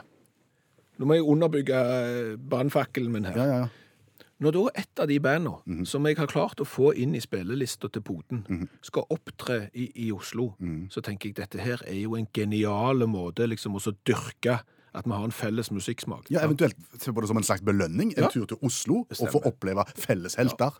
nå 1.00 1.06
må 1.10 1.14
jeg 1.18 1.24
underbygge 1.30 1.82
eh, 1.98 2.36
brannfakkelen 2.38 3.12
min 3.12 3.26
her. 3.30 3.38
Ja, 3.38 3.46
ja, 3.46 3.60
ja. 3.66 4.24
Når 4.40 4.54
da 4.54 4.62
et 4.78 5.00
av 5.02 5.08
de 5.10 5.16
bandene 5.20 5.86
som 5.90 6.06
jeg 6.06 6.18
har 6.20 6.28
klart 6.30 6.60
å 6.62 6.66
få 6.70 6.92
inn 6.94 7.16
i 7.18 7.20
spillelista 7.24 7.90
til 7.90 8.04
Poten, 8.06 8.68
skal 8.86 9.08
opptre 9.10 9.64
i, 9.74 9.88
i 10.06 10.12
Oslo, 10.14 10.52
så 10.94 11.02
tenker 11.02 11.32
jeg 11.32 11.40
dette 11.40 11.58
her 11.64 11.82
er 11.90 11.98
jo 12.04 12.14
en 12.20 12.28
genial 12.38 13.02
måte 13.10 13.48
liksom 13.50 13.80
å 13.80 13.82
dyrke 14.06 14.60
at 14.94 15.06
vi 15.10 15.14
har 15.18 15.26
en 15.26 15.34
felles 15.34 15.72
musikksmak. 15.74 16.30
Ja, 16.30 16.44
Eventuelt 16.46 16.78
se 17.02 17.10
på 17.14 17.22
det 17.22 17.32
som 17.32 17.38
en 17.42 17.44
slags 17.50 17.66
belønning. 17.66 18.14
En 18.18 18.24
Ja. 18.28 18.30
tur 18.30 18.46
til 18.46 18.58
Oslo 18.62 19.08
og 19.10 19.30
få 19.34 19.42
oppleve 19.42 19.84
felles 19.98 20.36
helter 20.38 20.78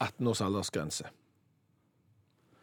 18 0.00 0.26
års 0.28 0.40
aldersgrense. 0.44 1.04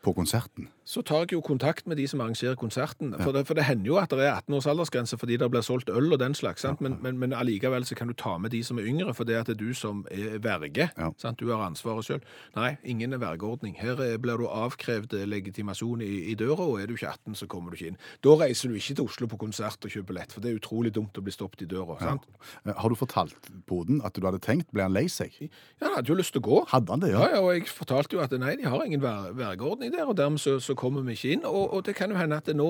på 0.04 0.14
konserten. 0.14 0.70
Så 0.88 1.02
tar 1.04 1.26
jeg 1.26 1.34
jo 1.36 1.42
kontakt 1.44 1.88
med 1.88 1.98
de 2.00 2.06
som 2.08 2.22
arrangerer 2.24 2.56
konserten. 2.56 3.12
For 3.20 3.36
det, 3.36 3.42
for 3.50 3.58
det 3.60 3.66
hender 3.68 3.90
jo 3.90 3.98
at 4.00 4.14
det 4.16 4.24
er 4.24 4.38
18 4.38 4.56
års 4.56 4.68
aldersgrense 4.72 5.18
fordi 5.20 5.36
det 5.42 5.50
blir 5.52 5.66
solgt 5.66 5.90
øl 5.92 6.14
og 6.16 6.20
den 6.22 6.36
slags. 6.38 6.64
Sant? 6.64 6.80
Men, 6.82 6.96
men, 7.04 7.18
men 7.20 7.34
allikevel 7.36 7.84
så 7.86 7.96
kan 8.00 8.08
du 8.08 8.16
ta 8.16 8.38
med 8.40 8.54
de 8.56 8.62
som 8.64 8.80
er 8.80 8.88
yngre, 8.88 9.12
for 9.18 9.28
det 9.28 9.36
at 9.36 9.50
det 9.52 9.58
er 9.58 9.66
du 9.66 9.74
som 9.76 10.06
er 10.12 10.38
verge. 10.44 10.88
Ja. 10.96 11.10
Sant? 11.20 11.42
Du 11.44 11.52
har 11.52 11.66
ansvaret 11.66 12.08
sjøl. 12.08 12.22
Nei, 12.56 12.78
ingen 12.88 13.12
er 13.14 13.20
vergeordning. 13.20 13.76
Her 13.82 14.00
eh, 14.06 14.16
blir 14.22 14.40
du 14.40 14.48
avkrevd 14.48 15.18
legitimasjon 15.28 16.02
i, 16.06 16.32
i 16.32 16.38
døra, 16.40 16.64
og 16.64 16.80
er 16.82 16.88
du 16.88 16.96
ikke 16.96 17.12
18, 17.12 17.36
så 17.42 17.50
kommer 17.52 17.76
du 17.76 17.82
ikke 17.82 17.92
inn. 17.92 18.00
Da 18.24 18.38
reiser 18.40 18.72
du 18.72 18.80
ikke 18.80 18.96
til 19.02 19.10
Oslo 19.12 19.28
på 19.28 19.42
konsert 19.44 19.84
og 19.84 19.92
kjøper 19.92 20.12
billett, 20.14 20.32
for 20.32 20.46
det 20.46 20.54
er 20.54 20.62
utrolig 20.62 20.94
dumt 20.96 21.20
å 21.20 21.26
bli 21.26 21.36
stoppet 21.36 21.66
i 21.68 21.70
døra. 21.76 22.00
sant? 22.00 22.30
Ja. 22.64 22.78
Har 22.80 22.90
du 22.90 22.96
fortalt 22.96 23.52
Poden 23.68 24.00
at 24.08 24.16
du 24.16 24.24
hadde 24.24 24.40
tenkt? 24.40 24.72
Ble 24.72 24.88
han 24.88 24.96
lei 24.96 25.06
seg? 25.12 25.36
Ja, 25.42 25.90
han 25.90 25.98
hadde 25.98 26.14
jo 26.14 26.20
lyst 26.22 26.32
til 26.38 26.46
å 26.46 26.48
gå. 26.48 26.64
Hadde 26.72 26.96
han 26.96 27.04
det, 27.04 27.12
Ja, 27.12 27.26
ja? 27.28 27.36
ja, 27.36 27.44
og 27.44 27.52
jeg 27.58 27.68
fortalte 27.68 28.16
jo 28.16 28.24
at 28.24 28.32
nei, 28.40 28.56
de 28.56 28.72
har 28.72 28.88
ingen 28.88 29.04
ver 29.04 29.34
vergeordning 29.36 29.92
der, 29.92 30.08
og 30.08 30.16
dermed 30.16 30.40
så, 30.40 30.56
så 30.64 30.77
kommer 30.78 31.06
vi 31.06 31.18
ikke 31.18 31.34
inn. 31.36 31.46
Og, 31.46 31.74
og 31.74 31.86
det 31.86 31.96
kan 31.98 32.14
jo 32.14 32.20
hende 32.20 32.40
at 32.40 32.50
nå 32.56 32.68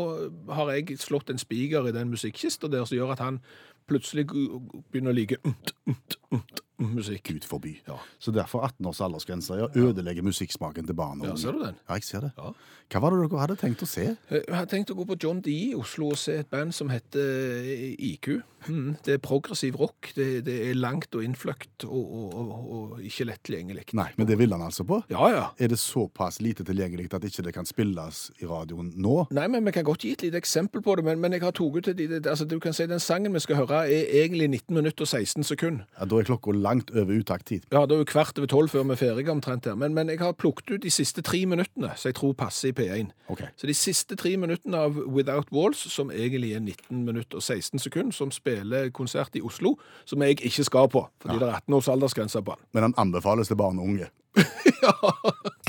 har 0.55 0.71
jeg 0.73 0.99
slått 1.01 1.31
en 1.33 1.41
spiker 1.41 1.89
i 1.89 1.95
den 1.95 2.11
musikkista 2.13 2.69
der 2.71 2.87
som 2.87 2.97
gjør 2.97 3.15
at 3.17 3.23
han 3.23 3.41
plutselig 3.87 4.27
begynner 4.27 5.13
å 5.13 5.15
like 5.15 5.39
umt, 5.47 5.73
umt, 5.87 6.17
umt, 6.35 6.63
musikk. 6.79 7.23
Gud 7.27 7.45
forby. 7.49 7.77
Ja. 7.87 7.97
Så 8.19 8.31
derfor 8.31 8.65
18 8.67 8.85
års 8.85 9.01
aldersgrense 9.01 9.57
ja, 9.59 9.67
ødelegger 9.75 10.23
musikksmaken 10.23 10.87
til 10.87 10.95
barn 10.95 11.21
og 11.21 11.27
Ja, 11.27 11.35
ser 11.35 11.51
du 11.51 11.63
den? 11.63 11.75
Ja, 11.87 11.93
jeg 11.93 12.03
ser 12.03 12.27
det. 12.27 12.31
Ja. 12.37 12.51
Hva 12.87 13.01
var 13.03 13.11
det 13.11 13.23
dere 13.25 13.41
hadde 13.41 13.57
tenkt 13.59 13.83
å 13.83 13.89
se? 13.89 14.05
Jeg 14.31 14.43
hadde 14.47 14.69
tenkt 14.71 14.93
å 14.93 14.95
gå 14.95 15.03
på 15.09 15.17
John 15.19 15.41
D 15.43 15.51
i 15.51 15.73
Oslo 15.75 16.13
og 16.13 16.19
se 16.21 16.37
et 16.39 16.47
band 16.47 16.71
som 16.75 16.91
heter 16.93 17.65
IQ. 17.99 18.29
Mm, 18.67 18.95
det 19.05 19.17
er 19.17 19.19
progressiv 19.23 19.75
rock. 19.79 20.11
Det, 20.15 20.45
det 20.47 20.55
er 20.69 20.77
langt 20.77 21.13
og 21.15 21.23
innfløkt 21.23 21.85
og, 21.87 22.13
og, 22.19 22.37
og, 22.37 22.69
og 22.77 23.03
ikke 23.05 23.27
lett 23.27 23.43
tilgjengelig. 23.47 23.85
Nei, 23.97 24.07
men 24.17 24.29
det 24.29 24.37
vil 24.39 24.55
han 24.55 24.63
altså 24.63 24.85
på? 24.87 25.01
Ja, 25.11 25.27
ja. 25.33 25.43
Er 25.59 25.71
det 25.71 25.79
såpass 25.81 26.39
lite 26.43 26.65
tilgjengelig 26.67 27.09
at 27.13 27.27
ikke 27.27 27.45
det 27.47 27.53
kan 27.57 27.67
spilles 27.67 28.27
i 28.41 28.47
radioen 28.49 28.93
nå? 28.95 29.17
Nei, 29.35 29.47
men 29.51 29.67
vi 29.67 29.75
kan 29.75 29.87
godt 29.87 30.07
gi 30.07 30.13
et 30.15 30.25
lite 30.27 30.39
eksempel 30.39 30.83
på 30.85 30.97
det, 30.97 31.05
men, 31.07 31.19
men 31.23 31.35
jeg 31.35 31.43
har 31.43 31.55
tatt 31.55 31.77
ut 31.77 31.91
det, 31.91 31.97
det, 31.99 32.23
altså, 32.25 32.47
du 32.47 32.57
kan 32.63 32.75
si 32.75 32.87
Den 32.87 33.03
sangen 33.03 33.35
vi 33.35 33.43
skal 33.43 33.59
høre, 33.61 33.83
er 33.91 34.11
egentlig 34.23 34.47
19 34.47 34.75
minutter 34.79 35.03
og 35.03 35.11
16 35.11 35.43
sekunder. 35.47 35.87
Ja, 35.99 36.07
da 36.07 36.19
er 36.21 36.29
klokka 36.31 36.55
langt 36.67 36.91
over 36.93 37.15
uttakttid. 37.17 37.65
Ja, 37.73 37.85
det 37.87 37.95
er 37.97 38.03
jo 38.03 38.07
kvart 38.11 38.37
over 38.37 38.51
tolv 38.51 38.69
før 38.75 38.85
vi 38.89 38.95
er 38.97 39.01
ferdige 39.01 39.31
omtrent 39.33 39.65
her. 39.65 39.75
Men, 39.79 39.95
men 39.97 40.11
jeg 40.13 40.19
har 40.21 40.35
plukket 40.37 40.75
ut 40.77 40.83
de 40.85 40.91
siste 40.93 41.23
tre 41.25 41.41
minuttene, 41.49 41.93
som 41.97 42.11
jeg 42.11 42.17
tror 42.19 42.35
passer 42.37 42.69
i 42.69 42.75
P1. 42.77 43.09
Okay. 43.33 43.49
Så 43.57 43.67
de 43.71 43.75
siste 43.77 44.15
tre 44.19 44.35
minuttene 44.37 44.77
av 44.87 44.99
Without 45.07 45.49
Walls, 45.55 45.81
som 45.93 46.11
egentlig 46.11 46.53
er 46.57 46.61
19 46.63 47.03
minutter 47.07 47.39
og 47.39 47.43
16 47.47 47.79
sekunder, 47.87 48.13
som 48.15 48.31
spiller 48.35 48.91
konsert 48.95 49.35
i 49.39 49.41
Oslo, 49.47 49.75
som 50.05 50.21
jeg 50.27 50.37
ikke 50.43 50.67
skal 50.67 50.87
på, 50.93 51.05
fordi 51.23 51.39
det 51.41 51.47
er 51.49 51.57
18 51.63 51.73
års 51.79 51.87
aldersgrense 51.95 52.43
på 52.43 52.55
den. 52.59 52.67
Men 52.77 52.89
han 52.89 52.97
anbefales 53.07 53.47
til 53.51 53.59
barn 53.63 53.79
og 53.79 53.87
unge. 53.93 54.11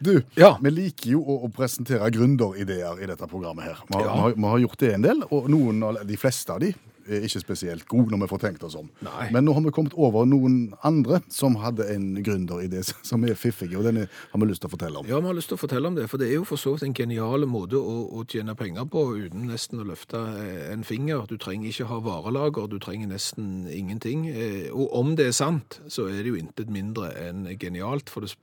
Du, 0.00 0.22
Ja. 0.36 0.54
vi 0.62 0.70
liker 0.72 1.10
jo 1.12 1.20
å, 1.20 1.34
å 1.44 1.48
presentere 1.52 2.06
gründerideer 2.14 3.02
i 3.04 3.08
dette 3.10 3.26
programmet 3.28 3.66
her. 3.68 3.82
Vi 3.90 3.98
har, 3.98 4.04
Ja. 4.06 4.14
vi, 4.14 4.20
har, 4.22 4.34
vi 4.38 4.48
har 4.48 4.58
gjort 4.62 4.78
det 4.80 4.92
en 4.94 5.02
del, 5.04 5.20
og 5.30 5.50
noen, 5.52 5.82
de 6.08 6.16
fleste 6.16 6.54
av 6.54 6.60
de 6.64 6.70
er 7.18 7.24
ikke 7.26 7.40
spesielt 7.42 7.86
god 7.90 8.10
når 8.12 8.20
vi 8.22 8.28
får 8.32 8.40
tenkt 8.44 8.64
oss 8.66 8.76
om. 8.78 8.88
Nei. 9.06 9.28
Men 9.34 9.44
nå 9.46 9.54
har 9.56 9.64
vi 9.66 9.72
kommet 9.74 9.94
over 9.98 10.26
noen 10.28 10.72
andre 10.86 11.20
som 11.32 11.56
hadde 11.62 11.86
en 11.94 12.08
gründeridé 12.24 12.82
som 13.10 13.24
er 13.28 13.34
fiffig, 13.38 13.70
og 13.76 13.84
den 13.88 14.02
har 14.06 14.38
vi 14.42 14.48
lyst 14.50 14.62
til 14.64 14.70
å 14.70 14.74
fortelle 14.76 15.02
om. 15.02 15.08
Ja, 15.10 15.20
vi 15.20 15.30
har 15.30 15.38
lyst 15.38 15.48
til 15.52 15.58
å 15.58 15.62
fortelle 15.64 15.90
om 15.90 15.96
det, 15.98 16.08
for 16.12 16.22
det 16.22 16.28
er 16.30 16.36
jo 16.38 16.44
for 16.48 16.60
så 16.60 16.74
vidt 16.76 16.86
en 16.88 16.94
genial 16.94 17.46
måte 17.50 17.80
å, 17.80 17.96
å 18.20 18.24
tjene 18.30 18.54
penger 18.58 18.86
på 18.92 19.04
uten 19.18 19.48
nesten 19.50 19.80
å 19.82 19.86
løfte 19.90 20.20
eh, 20.40 20.66
en 20.74 20.84
finger. 20.86 21.26
Du 21.30 21.36
trenger 21.40 21.68
ikke 21.72 21.88
ha 21.90 22.00
varelager, 22.04 22.68
du 22.70 22.78
trenger 22.82 23.10
nesten 23.10 23.66
ingenting. 23.70 24.28
Eh, 24.30 24.68
Og 24.70 24.92
om 24.96 25.14
det 25.18 25.26
er 25.30 25.36
sant, 25.36 25.80
så 25.90 26.06
er 26.10 26.20
det 26.22 26.30
jo 26.32 26.38
intet 26.40 26.70
mindre 26.70 27.10
enn 27.20 27.46
genialt, 27.60 28.08
for 28.12 28.22
det 28.26 28.34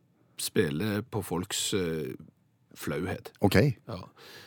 spiller 0.42 1.02
på 1.10 1.22
folks 1.26 1.72
eh, 1.74 2.12
flauhet. 2.78 3.32
OK, 3.42 3.56
Ja. 3.88 3.96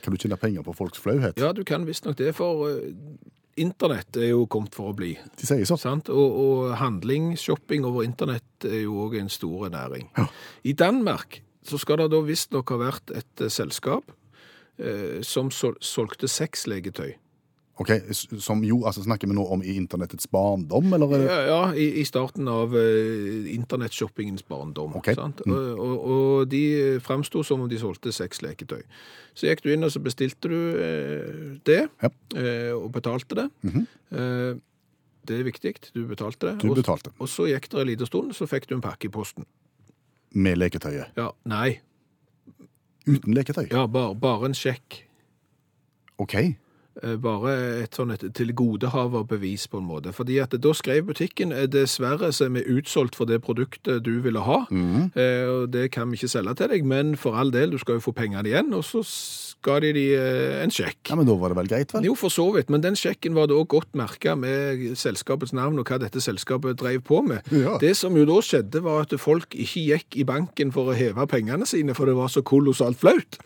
kan 0.05 0.15
du 0.15 0.19
tjene 0.23 0.37
penger 0.39 0.63
på 0.63 0.75
folks 0.79 1.01
flauhet? 1.03 1.35
Ja, 1.41 1.51
du 1.53 1.65
kan 1.67 1.83
visstnok 1.89 2.15
det, 2.21 2.31
for 2.39 2.69
internett 3.61 4.17
er 4.17 4.31
jo 4.33 4.45
kommet 4.51 4.77
for 4.77 4.93
å 4.93 4.97
bli. 4.97 5.15
De 5.39 5.49
sier 5.49 5.67
så. 5.69 5.79
Sant? 5.81 6.11
Og, 6.13 6.37
og 6.45 6.75
handling, 6.81 7.33
shopping 7.41 7.87
over 7.89 8.07
internett 8.07 8.67
er 8.69 8.85
jo 8.85 9.01
òg 9.07 9.19
en 9.21 9.33
stor 9.33 9.71
næring. 9.73 10.11
Ja. 10.19 10.27
I 10.65 10.75
Danmark 10.79 11.41
så 11.67 11.81
skal 11.81 12.01
det 12.01 12.11
da 12.15 12.23
visstnok 12.25 12.73
ha 12.73 12.81
vært 12.81 13.13
et 13.17 13.45
eh, 13.45 13.53
selskap 13.53 14.13
eh, 14.81 15.21
som 15.27 15.51
sol 15.55 15.77
solgte 15.85 16.31
sexleketøy. 16.31 17.15
Ok, 17.79 17.91
Som 18.39 18.65
jo, 18.65 18.85
altså 18.85 19.03
Snakker 19.03 19.27
vi 19.29 19.35
nå 19.35 19.45
om 19.55 19.63
i 19.63 19.73
internettets 19.77 20.27
barndom, 20.29 20.93
eller? 20.93 21.15
er 21.17 21.23
Ja, 21.25 21.39
ja 21.47 21.73
i, 21.73 21.87
i 22.01 22.05
starten 22.05 22.49
av 22.49 22.75
uh, 22.75 23.47
internettshoppingens 23.55 24.43
barndom. 24.43 24.97
Okay. 24.97 25.15
Sant? 25.15 25.41
Og, 25.47 25.79
og, 25.81 26.05
og 26.11 26.49
de 26.51 26.99
framsto 27.01 27.43
som 27.43 27.61
om 27.65 27.69
de 27.71 27.79
solgte 27.81 28.13
sexleketøy. 28.13 28.83
Så 29.35 29.47
gikk 29.49 29.63
du 29.65 29.71
inn 29.73 29.85
og 29.87 29.91
så 29.95 30.01
bestilte 30.05 30.49
du 30.53 30.59
uh, 30.77 31.57
det, 31.65 31.87
Ja. 32.03 32.11
uh, 32.37 32.83
og 32.83 32.93
betalte 32.93 33.35
det. 33.39 33.47
eh, 34.13 34.55
det 35.31 35.37
er 35.39 35.45
viktig, 35.45 35.75
du 35.95 36.07
betalte 36.09 36.47
det. 36.51 36.55
Du 36.63 36.71
Og- 36.71 36.77
betalte. 36.77 37.11
Og 37.21 37.29
så 37.29 37.47
gikk 37.49 37.69
det 37.71 37.81
en 37.81 37.87
liten 37.87 38.07
stund, 38.09 38.33
så 38.35 38.47
fikk 38.49 38.67
du 38.69 38.75
en 38.75 38.81
pakke 38.85 39.07
i 39.09 39.09
posten. 39.13 39.47
Med 40.35 40.57
leketøyet. 40.59 41.13
Ja, 41.17 41.31
nei, 41.45 41.79
Uten 43.07 43.33
leketøy? 43.35 43.71
ja, 43.73 43.87
bare, 43.87 44.15
bare 44.15 44.45
en 44.51 44.55
sjekk. 44.55 45.05
OK. 46.19 46.35
Eh, 47.03 47.15
Bare 47.23 47.53
et 47.85 47.95
sånn 47.95 48.11
et 48.11 48.25
tilgodehaverbevis 48.35 49.69
på 49.71 49.79
en 49.81 49.87
måte. 49.87 50.13
Fordi 50.15 50.41
at 50.43 50.55
da 50.59 50.73
skrev 50.77 51.07
butikken 51.11 51.53
eh, 51.55 51.69
dessverre 51.71 52.33
så 52.35 52.49
er 52.49 52.55
vi 52.59 52.65
utsolgt 52.79 53.17
for 53.19 53.31
det 53.31 53.41
produktet 53.47 54.03
du 54.07 54.17
ville 54.25 54.43
ha, 54.43 54.65
eh, 54.71 55.45
og 55.47 55.71
det 55.75 55.91
kan 55.95 56.11
vi 56.11 56.19
ikke 56.19 56.33
selge 56.33 56.57
til 56.59 56.73
deg, 56.75 56.85
men 56.89 57.15
for 57.21 57.39
all 57.39 57.53
del, 57.55 57.71
du 57.75 57.79
skal 57.81 57.99
jo 57.99 58.05
få 58.09 58.15
pengene 58.17 58.51
igjen, 58.51 58.73
og 58.75 58.83
så 58.87 59.05
ga 59.63 59.77
de 59.85 59.93
de 59.95 60.05
eh, 60.17 60.63
en 60.65 60.73
sjekk. 60.73 61.11
Ja, 61.11 61.19
Men 61.19 61.29
da 61.29 61.37
var 61.39 61.53
det 61.53 61.59
vel 61.61 61.71
greit, 61.71 61.95
vel? 61.95 62.07
Jo, 62.09 62.15
for 62.19 62.33
så 62.33 62.47
vidt, 62.55 62.71
men 62.73 62.83
den 62.85 62.97
sjekken 62.99 63.37
var 63.37 63.51
da 63.51 63.59
godt 63.63 63.95
merka 63.99 64.35
med 64.39 64.97
selskapets 64.99 65.55
navn 65.57 65.79
og 65.81 65.87
hva 65.91 65.99
dette 66.03 66.23
selskapet 66.25 66.79
drev 66.81 67.03
på 67.07 67.21
med. 67.27 67.47
Ja. 67.55 67.77
Det 67.83 67.93
som 67.99 68.17
jo 68.17 68.27
da 68.29 68.41
skjedde, 68.45 68.83
var 68.85 69.05
at 69.05 69.15
folk 69.21 69.55
ikke 69.55 69.85
gikk 69.93 70.21
i 70.23 70.27
banken 70.29 70.73
for 70.75 70.91
å 70.91 70.97
heve 70.97 71.27
pengene 71.31 71.69
sine, 71.69 71.95
for 71.97 72.09
det 72.09 72.17
var 72.19 72.33
så 72.33 72.43
kolossalt 72.47 72.99
flaut. 73.01 73.39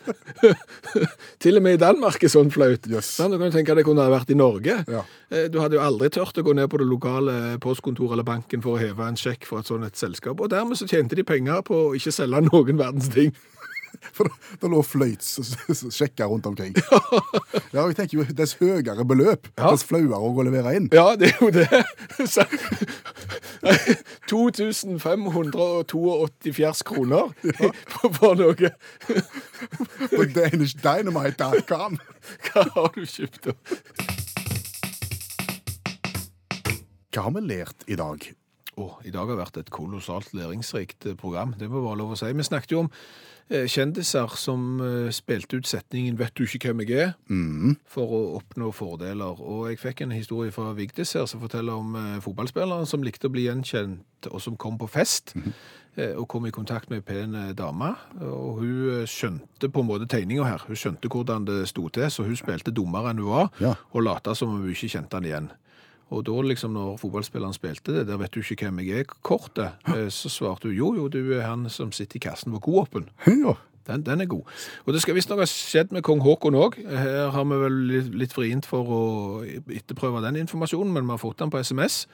Til 1.43 1.59
og 1.59 1.65
med 1.65 1.77
i 1.77 1.81
Danmark 1.83 2.23
er 2.23 2.31
sånn 2.31 2.51
flaut. 2.53 2.87
Yes. 2.89 3.11
Sånn, 3.19 3.34
du 3.35 3.43
kan 3.43 3.51
tenke 3.53 3.73
deg 3.73 3.81
det 3.83 3.85
kunne 3.87 4.05
ha 4.05 4.11
vært 4.13 4.31
i 4.33 4.37
Norge. 4.39 4.77
Ja. 4.87 5.03
Eh, 5.29 5.47
Du 5.51 5.59
hadde 5.61 5.77
jo 5.77 5.83
aldri 5.85 6.09
tørt 6.15 6.37
å 6.39 6.43
gå 6.45 6.55
ned 6.57 6.69
på 6.71 6.79
det 6.81 6.87
lokale 6.89 7.57
postkontoret 7.63 8.15
eller 8.17 8.27
banken 8.27 8.63
for 8.63 8.75
å 8.75 8.81
heve 8.81 9.05
en 9.07 9.19
sjekk 9.19 9.45
for 9.45 9.59
et 9.61 9.69
sånt 9.69 9.85
et 9.85 9.99
selskap, 9.99 10.39
og 10.39 10.49
dermed 10.53 10.79
så 10.79 10.87
tjente 10.89 11.15
de 11.19 11.23
penger 11.27 11.61
på 11.67 11.75
å 11.89 11.93
ikke 11.97 12.13
selge 12.15 12.41
noen 12.49 12.79
verdens 12.81 13.11
ting. 13.13 13.35
For 14.15 14.23
det- 14.29 14.69
lå 14.71 14.79
fløytssjekker 14.83 16.25
rundt 16.31 16.45
omkring. 16.49 16.73
Ja, 17.75 17.81
jeg 17.89 17.95
tenker 17.97 18.17
jo 18.17 18.23
dess 18.35 18.53
høyere 18.59 19.03
beløp, 19.07 19.47
Ja. 19.57 19.69
dess 19.71 19.83
flauere 19.87 20.17
å 20.19 20.43
levere 20.47 20.75
inn. 20.77 20.87
Ja, 20.93 21.15
det 21.19 21.27
er 21.33 21.37
jo 21.41 21.49
det. 21.51 21.69
Så- 22.31 22.47
2582 24.29 26.83
kroner 26.87 27.25
for, 27.89 28.09
for 28.15 28.33
noe. 28.39 28.69
På 30.11 30.23
danishDynamite.com. 30.35 31.93
Hva 32.49 32.61
har 32.75 32.89
du 32.95 33.03
kjøpt 33.05 33.41
da? 33.49 33.53
Hva 37.15 37.21
har 37.29 37.33
vi 37.37 37.41
lært 37.47 37.79
i 37.87 37.95
dag? 37.99 38.19
Åh, 38.75 38.95
I 39.07 39.11
dag 39.15 39.29
har 39.31 39.37
vært 39.39 39.55
et 39.61 39.69
kolossalt 39.71 40.33
læringsrikt 40.35 41.05
eh, 41.07 41.13
program, 41.15 41.53
det 41.55 41.69
må 41.71 41.79
være 41.85 42.01
lov 42.01 42.11
å 42.11 42.17
si. 42.19 42.27
Vi 42.35 42.43
snakket 42.43 42.73
jo 42.75 42.81
om 42.83 42.89
kjendiser 43.49 44.31
som 44.35 44.79
eh, 44.81 45.11
spilte 45.13 45.57
ut 45.59 45.67
setningen 45.69 46.17
'vet 46.17 46.33
du 46.35 46.43
ikke 46.43 46.71
hvem 46.73 46.79
jeg 46.87 46.97
er' 46.97 47.75
for 47.85 48.07
å 48.07 48.21
oppnå 48.41 48.71
fordeler. 48.73 49.37
Og 49.41 49.69
jeg 49.69 49.79
fikk 49.79 50.01
en 50.01 50.11
historie 50.11 50.51
fra 50.51 50.73
Vigdis 50.73 51.13
her 51.13 51.25
som 51.25 51.39
forteller 51.41 51.73
om 51.73 51.95
eh, 51.95 52.19
fotballspilleren 52.21 52.85
som 52.85 53.03
likte 53.03 53.27
å 53.27 53.31
bli 53.31 53.45
gjenkjent, 53.45 54.01
og 54.31 54.41
som 54.41 54.57
kom 54.57 54.77
på 54.77 54.87
fest. 54.89 55.35
Mm. 55.35 55.53
Og 56.17 56.27
kom 56.27 56.45
i 56.45 56.51
kontakt 56.51 56.89
med 56.89 56.97
ei 56.97 57.01
pen 57.13 57.35
eh, 57.35 57.53
dame, 57.53 57.93
og 58.19 58.59
hun 58.59 59.01
eh, 59.01 59.05
skjønte 59.05 59.69
på 59.71 59.79
en 59.79 59.87
måte 59.87 60.07
tegninga 60.07 60.43
her. 60.43 60.65
Hun 60.67 60.75
skjønte 60.75 61.07
hvordan 61.07 61.45
det 61.45 61.67
sto 61.69 61.87
til, 61.89 62.09
så 62.11 62.23
hun 62.25 62.35
spilte 62.35 62.73
dummere 62.73 63.11
enn 63.13 63.21
hun 63.23 63.29
var, 63.29 63.49
Ja. 63.61 63.75
og 63.93 64.03
lata 64.03 64.33
som 64.35 64.49
om 64.49 64.61
hun 64.61 64.71
ikke 64.73 64.89
kjente 64.91 65.13
han 65.15 65.23
igjen. 65.23 65.51
Og 66.13 66.25
da 66.27 66.41
liksom 66.45 66.75
når 66.75 66.97
fotballspilleren 67.01 67.55
spilte 67.55 67.95
det, 67.95 68.07
der 68.07 68.19
vet 68.21 68.33
du 68.35 68.43
ikke 68.43 68.67
hvem 68.67 68.83
jeg 68.83 69.05
er, 69.05 69.13
kortet, 69.25 69.79
eh, 69.89 70.09
så 70.13 70.29
svarte 70.29 70.69
hun 70.69 70.77
jo, 70.77 70.91
jo, 70.99 71.07
du 71.09 71.33
er 71.33 71.47
han 71.47 71.65
som 71.69 71.93
sitter 71.95 72.19
i 72.19 72.25
kassen 72.27 72.53
på 72.53 72.61
Coop-en. 72.67 73.09
Ja. 73.25 73.55
Den, 73.85 74.01
den 74.01 74.21
er 74.21 74.25
god. 74.25 74.47
Og 74.85 74.93
det 74.93 75.01
skal 75.03 75.13
visstnok 75.13 75.43
ha 75.43 75.45
skjedd 75.45 75.91
med 75.93 76.01
kong 76.05 76.23
Haakon 76.25 76.55
òg. 76.57 76.79
Her 76.89 77.29
har 77.35 77.43
vi 77.45 77.59
vel 77.61 77.75
litt, 77.91 78.07
litt 78.17 78.33
vrient 78.33 78.65
for 78.65 78.89
å 78.89 79.01
etterprøve 79.45 80.23
den 80.25 80.39
informasjonen, 80.41 80.89
men 80.95 81.05
vi 81.05 81.13
har 81.13 81.21
fått 81.21 81.43
den 81.43 81.53
på 81.53 81.61
SMS. 81.61 82.07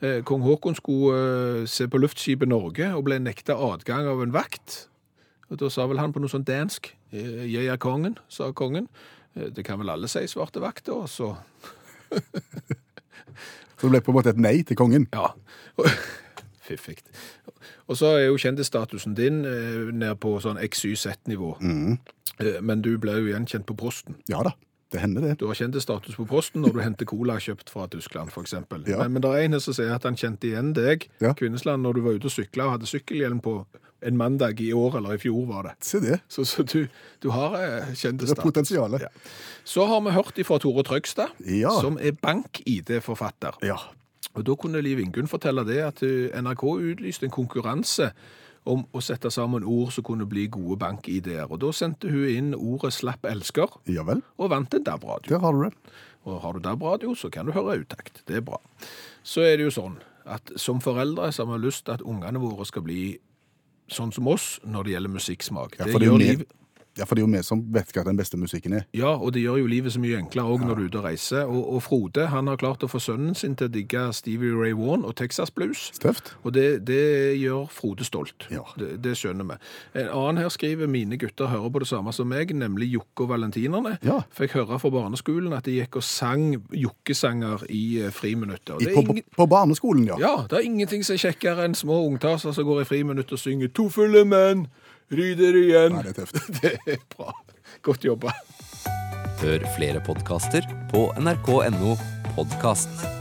Eh, 0.00 0.22
Kong 0.24 0.40
Haakon 0.46 0.78
skulle 0.78 1.18
eh, 1.60 1.66
se 1.68 1.90
på 1.92 2.00
luftskipet 2.00 2.48
Norge 2.48 2.88
og 2.96 3.04
ble 3.04 3.20
nekta 3.20 3.58
adgang 3.68 4.08
av 4.08 4.24
en 4.24 4.32
vakt. 4.32 4.86
Og 5.52 5.60
Da 5.60 5.68
sa 5.68 5.84
vel 5.90 6.00
han 6.00 6.14
på 6.16 6.22
noe 6.22 6.32
sånn 6.32 6.46
dansk 6.46 6.88
'Jeg 7.12 7.66
er 7.66 7.76
kongen', 7.76 8.16
sa 8.28 8.52
kongen. 8.52 8.88
Det 9.34 9.64
kan 9.64 9.78
vel 9.78 9.90
alle 9.90 10.08
si, 10.08 10.24
svarte 10.26 10.60
vakta, 10.62 10.92
og 10.94 11.08
så 11.08 11.36
Så 13.76 13.86
det 13.88 13.90
ble 13.94 14.00
på 14.04 14.12
en 14.12 14.18
måte 14.20 14.32
et 14.34 14.40
nei 14.40 14.56
til 14.68 14.76
kongen. 14.76 15.06
Ja. 15.14 15.30
Fiffig. 16.70 16.98
Og 17.90 17.96
så 17.98 18.12
er 18.18 18.26
jo 18.28 18.36
kjendisstatusen 18.38 19.16
din 19.18 19.40
eh, 19.48 19.88
ned 19.96 20.18
på 20.22 20.36
sånn 20.44 20.60
XYZ-nivå. 20.62 21.54
Eh, 22.40 22.60
Men 22.62 22.82
du 22.84 22.92
ble 23.02 23.16
jo 23.18 23.30
gjenkjent 23.32 23.66
på 23.66 23.74
Prosten. 23.80 24.20
Ja 24.30 24.44
da, 24.46 24.52
det 24.92 25.00
hender 25.00 25.22
det. 25.22 25.34
Du 25.38 25.46
har 25.46 25.54
kjendisstatus 25.54 26.16
på 26.18 26.24
posten 26.26 26.62
når 26.64 26.72
du 26.74 26.80
henter 26.82 27.06
cola 27.06 27.36
kjøpt 27.38 27.70
fra 27.70 27.86
Tyskland, 27.92 28.30
f.eks. 28.34 28.52
Ja. 28.52 28.98
Men, 29.04 29.12
men 29.14 29.22
det 29.22 29.30
er 29.30 29.44
en 29.46 29.52
her 29.54 29.62
som 29.62 29.76
sier 29.76 29.92
at 29.94 30.02
han 30.08 30.16
kjente 30.18 30.48
igjen 30.50 30.72
deg, 30.74 31.08
Ja. 31.22 31.30
Kvinnesland, 31.38 31.82
når 31.86 31.92
du 31.94 32.00
var 32.08 32.18
ute 32.18 32.26
og 32.26 32.34
sykla 32.34 32.66
og 32.66 32.74
hadde 32.78 32.90
sykkelhjelm 32.90 33.38
på 33.44 33.54
en 34.02 34.16
mandag 34.16 34.60
i 34.64 34.70
år 34.72 34.96
eller 34.96 35.14
i 35.14 35.20
fjor, 35.20 35.42
var 35.46 35.66
det. 35.68 35.72
Se 35.84 36.00
det. 36.00 36.18
Så, 36.28 36.44
så 36.48 36.62
du, 36.64 36.86
du 37.22 37.28
har 37.30 37.52
status. 37.94 38.30
Det 38.30 38.38
er 38.38 38.42
potensialet. 38.42 39.02
Ja. 39.04 39.10
Så 39.68 39.84
har 39.86 40.00
vi 40.06 40.14
hørt 40.16 40.38
ifra 40.40 40.58
Tore 40.58 40.82
Trøgstad, 40.88 41.34
Ja. 41.44 41.70
som 41.84 41.98
er 42.00 42.16
bank-ID-forfatter. 42.74 43.58
Ja. 43.62 43.76
Og 44.34 44.44
Da 44.46 44.54
kunne 44.54 44.80
Liv 44.82 45.00
Ingunn 45.02 45.28
fortelle 45.28 45.64
det 45.66 45.80
at 45.82 46.02
eh, 46.06 46.30
NRK 46.40 46.62
utlyste 46.78 47.26
en 47.26 47.32
konkurranse 47.34 48.10
om 48.68 48.84
å 48.92 49.00
sette 49.00 49.30
sammen 49.32 49.64
ord 49.64 49.92
som 49.94 50.04
kunne 50.04 50.26
bli 50.28 50.46
gode 50.52 50.78
bank-ID-er. 50.82 51.48
Og 51.50 51.60
Da 51.60 51.72
sendte 51.72 52.10
hun 52.10 52.28
inn 52.28 52.54
ordet 52.54 52.92
'slapp 52.92 53.24
elsker' 53.24 53.78
Ja 53.86 54.02
vel. 54.04 54.22
og 54.38 54.50
vant 54.50 54.74
en 54.74 54.84
DAB-radio. 54.84 55.28
Der 55.28 55.38
har 55.38 55.52
du 55.52 55.64
det. 55.64 55.72
Og 56.24 56.40
har 56.42 56.52
du 56.52 56.58
DAB-radio, 56.58 57.14
så 57.14 57.30
kan 57.30 57.46
du 57.46 57.52
høre 57.52 57.80
utakt. 57.80 58.22
Det 58.26 58.36
er 58.36 58.40
bra. 58.40 58.60
Så 59.22 59.40
er 59.40 59.56
det 59.56 59.64
jo 59.64 59.70
sånn 59.70 59.98
at 60.26 60.52
som 60.56 60.80
foreldre 60.80 61.32
så 61.32 61.46
har 61.46 61.58
vi 61.58 61.66
lyst 61.66 61.84
til 61.84 61.92
at 61.92 62.02
ungene 62.02 62.40
våre 62.40 62.66
skal 62.66 62.82
bli 62.82 63.18
sånn 63.88 64.12
som 64.12 64.28
oss 64.28 64.60
når 64.64 64.84
det 64.84 64.92
gjelder 64.92 65.10
musikksmak. 65.10 65.78
Ja, 65.78 65.84
det 65.84 65.92
for 65.92 65.98
det 65.98 66.08
er 66.08 66.12
jo 66.12 66.18
liv... 66.18 66.44
Ja, 66.98 67.06
for 67.06 67.14
det 67.14 67.22
er 67.22 67.26
jo 67.28 67.32
vi 67.32 67.42
som 67.46 67.62
vet 67.74 67.92
hva 67.94 68.04
den 68.06 68.18
beste 68.18 68.38
musikken 68.40 68.74
er. 68.76 68.86
Ja, 68.96 69.12
og 69.14 69.34
det 69.34 69.44
gjør 69.44 69.60
jo 69.62 69.70
livet 69.70 69.94
så 69.94 70.02
mye 70.02 70.18
enklere 70.18 70.50
òg 70.50 70.64
når 70.66 70.78
du 70.78 70.82
er 70.82 70.90
ute 70.90 71.00
og 71.00 71.06
reiser. 71.06 71.44
Og, 71.46 71.62
og 71.76 71.82
Frode 71.86 72.26
han 72.32 72.50
har 72.50 72.60
klart 72.60 72.84
å 72.84 72.90
få 72.90 73.00
sønnen 73.02 73.36
sin 73.38 73.56
til 73.58 73.70
å 73.70 73.74
digge 73.74 74.06
Stevie 74.16 74.56
Ray 74.56 74.74
Vaughan 74.76 75.06
og 75.06 75.14
Texas 75.20 75.52
Blues. 75.54 75.88
Støft. 75.96 76.34
Og 76.42 76.54
det, 76.56 76.82
det 76.88 77.36
gjør 77.40 77.68
Frode 77.72 78.06
stolt. 78.06 78.48
Ja. 78.52 78.64
Det, 78.80 78.96
det 79.04 79.14
skjønner 79.20 79.48
vi. 79.52 79.58
En 80.02 80.10
annen 80.10 80.42
her 80.42 80.52
skriver 80.52 80.90
mine 80.90 81.18
gutter 81.20 81.50
hører 81.50 81.70
på 81.70 81.84
det 81.84 81.90
samme 81.90 82.14
som 82.16 82.30
meg, 82.30 82.54
nemlig 82.56 82.90
Jokke 82.94 83.26
og 83.26 83.32
Valentinerne. 83.34 83.96
Ja. 84.06 84.20
Fikk 84.36 84.58
høre 84.58 84.80
fra 84.82 84.92
barneskolen 84.94 85.54
at 85.56 85.68
de 85.68 85.78
gikk 85.78 86.00
og 86.00 86.06
sang 86.06 86.52
jokkesanger 86.74 87.66
i 87.70 87.84
eh. 88.04 88.20
I, 88.20 88.34
Det 88.34 88.94
på, 88.94 89.00
ingen, 89.00 89.24
på 89.36 89.46
barneskolen, 89.46 90.04
ja. 90.06 90.16
ja, 90.20 90.34
det 90.50 90.58
er 90.58 90.66
ingenting 90.66 91.04
som 91.06 91.14
er 91.14 91.22
kjekkere 91.24 91.64
enn 91.64 91.74
små 91.74 92.02
ungtasser 92.06 92.52
som 92.52 92.66
går 92.66 92.82
i 92.82 92.88
friminutt 92.88 93.32
og 93.32 93.40
synger 93.40 93.70
'To 93.72 93.88
fulle 93.92 94.24
menn 94.28 94.66
ryder 95.10 95.60
igjen'. 95.62 95.96
Nei, 95.96 96.02
det 96.08 96.14
er 96.14 96.20
tøft. 96.22 96.50
det 96.62 96.74
er 96.86 97.00
bra. 97.14 97.34
Godt 97.86 98.04
jobba. 98.04 98.34
Hør 99.40 99.64
flere 99.76 100.02
podkaster 100.04 100.66
på 100.92 101.08
nrk.no 101.20 101.96
podkast. 102.36 103.19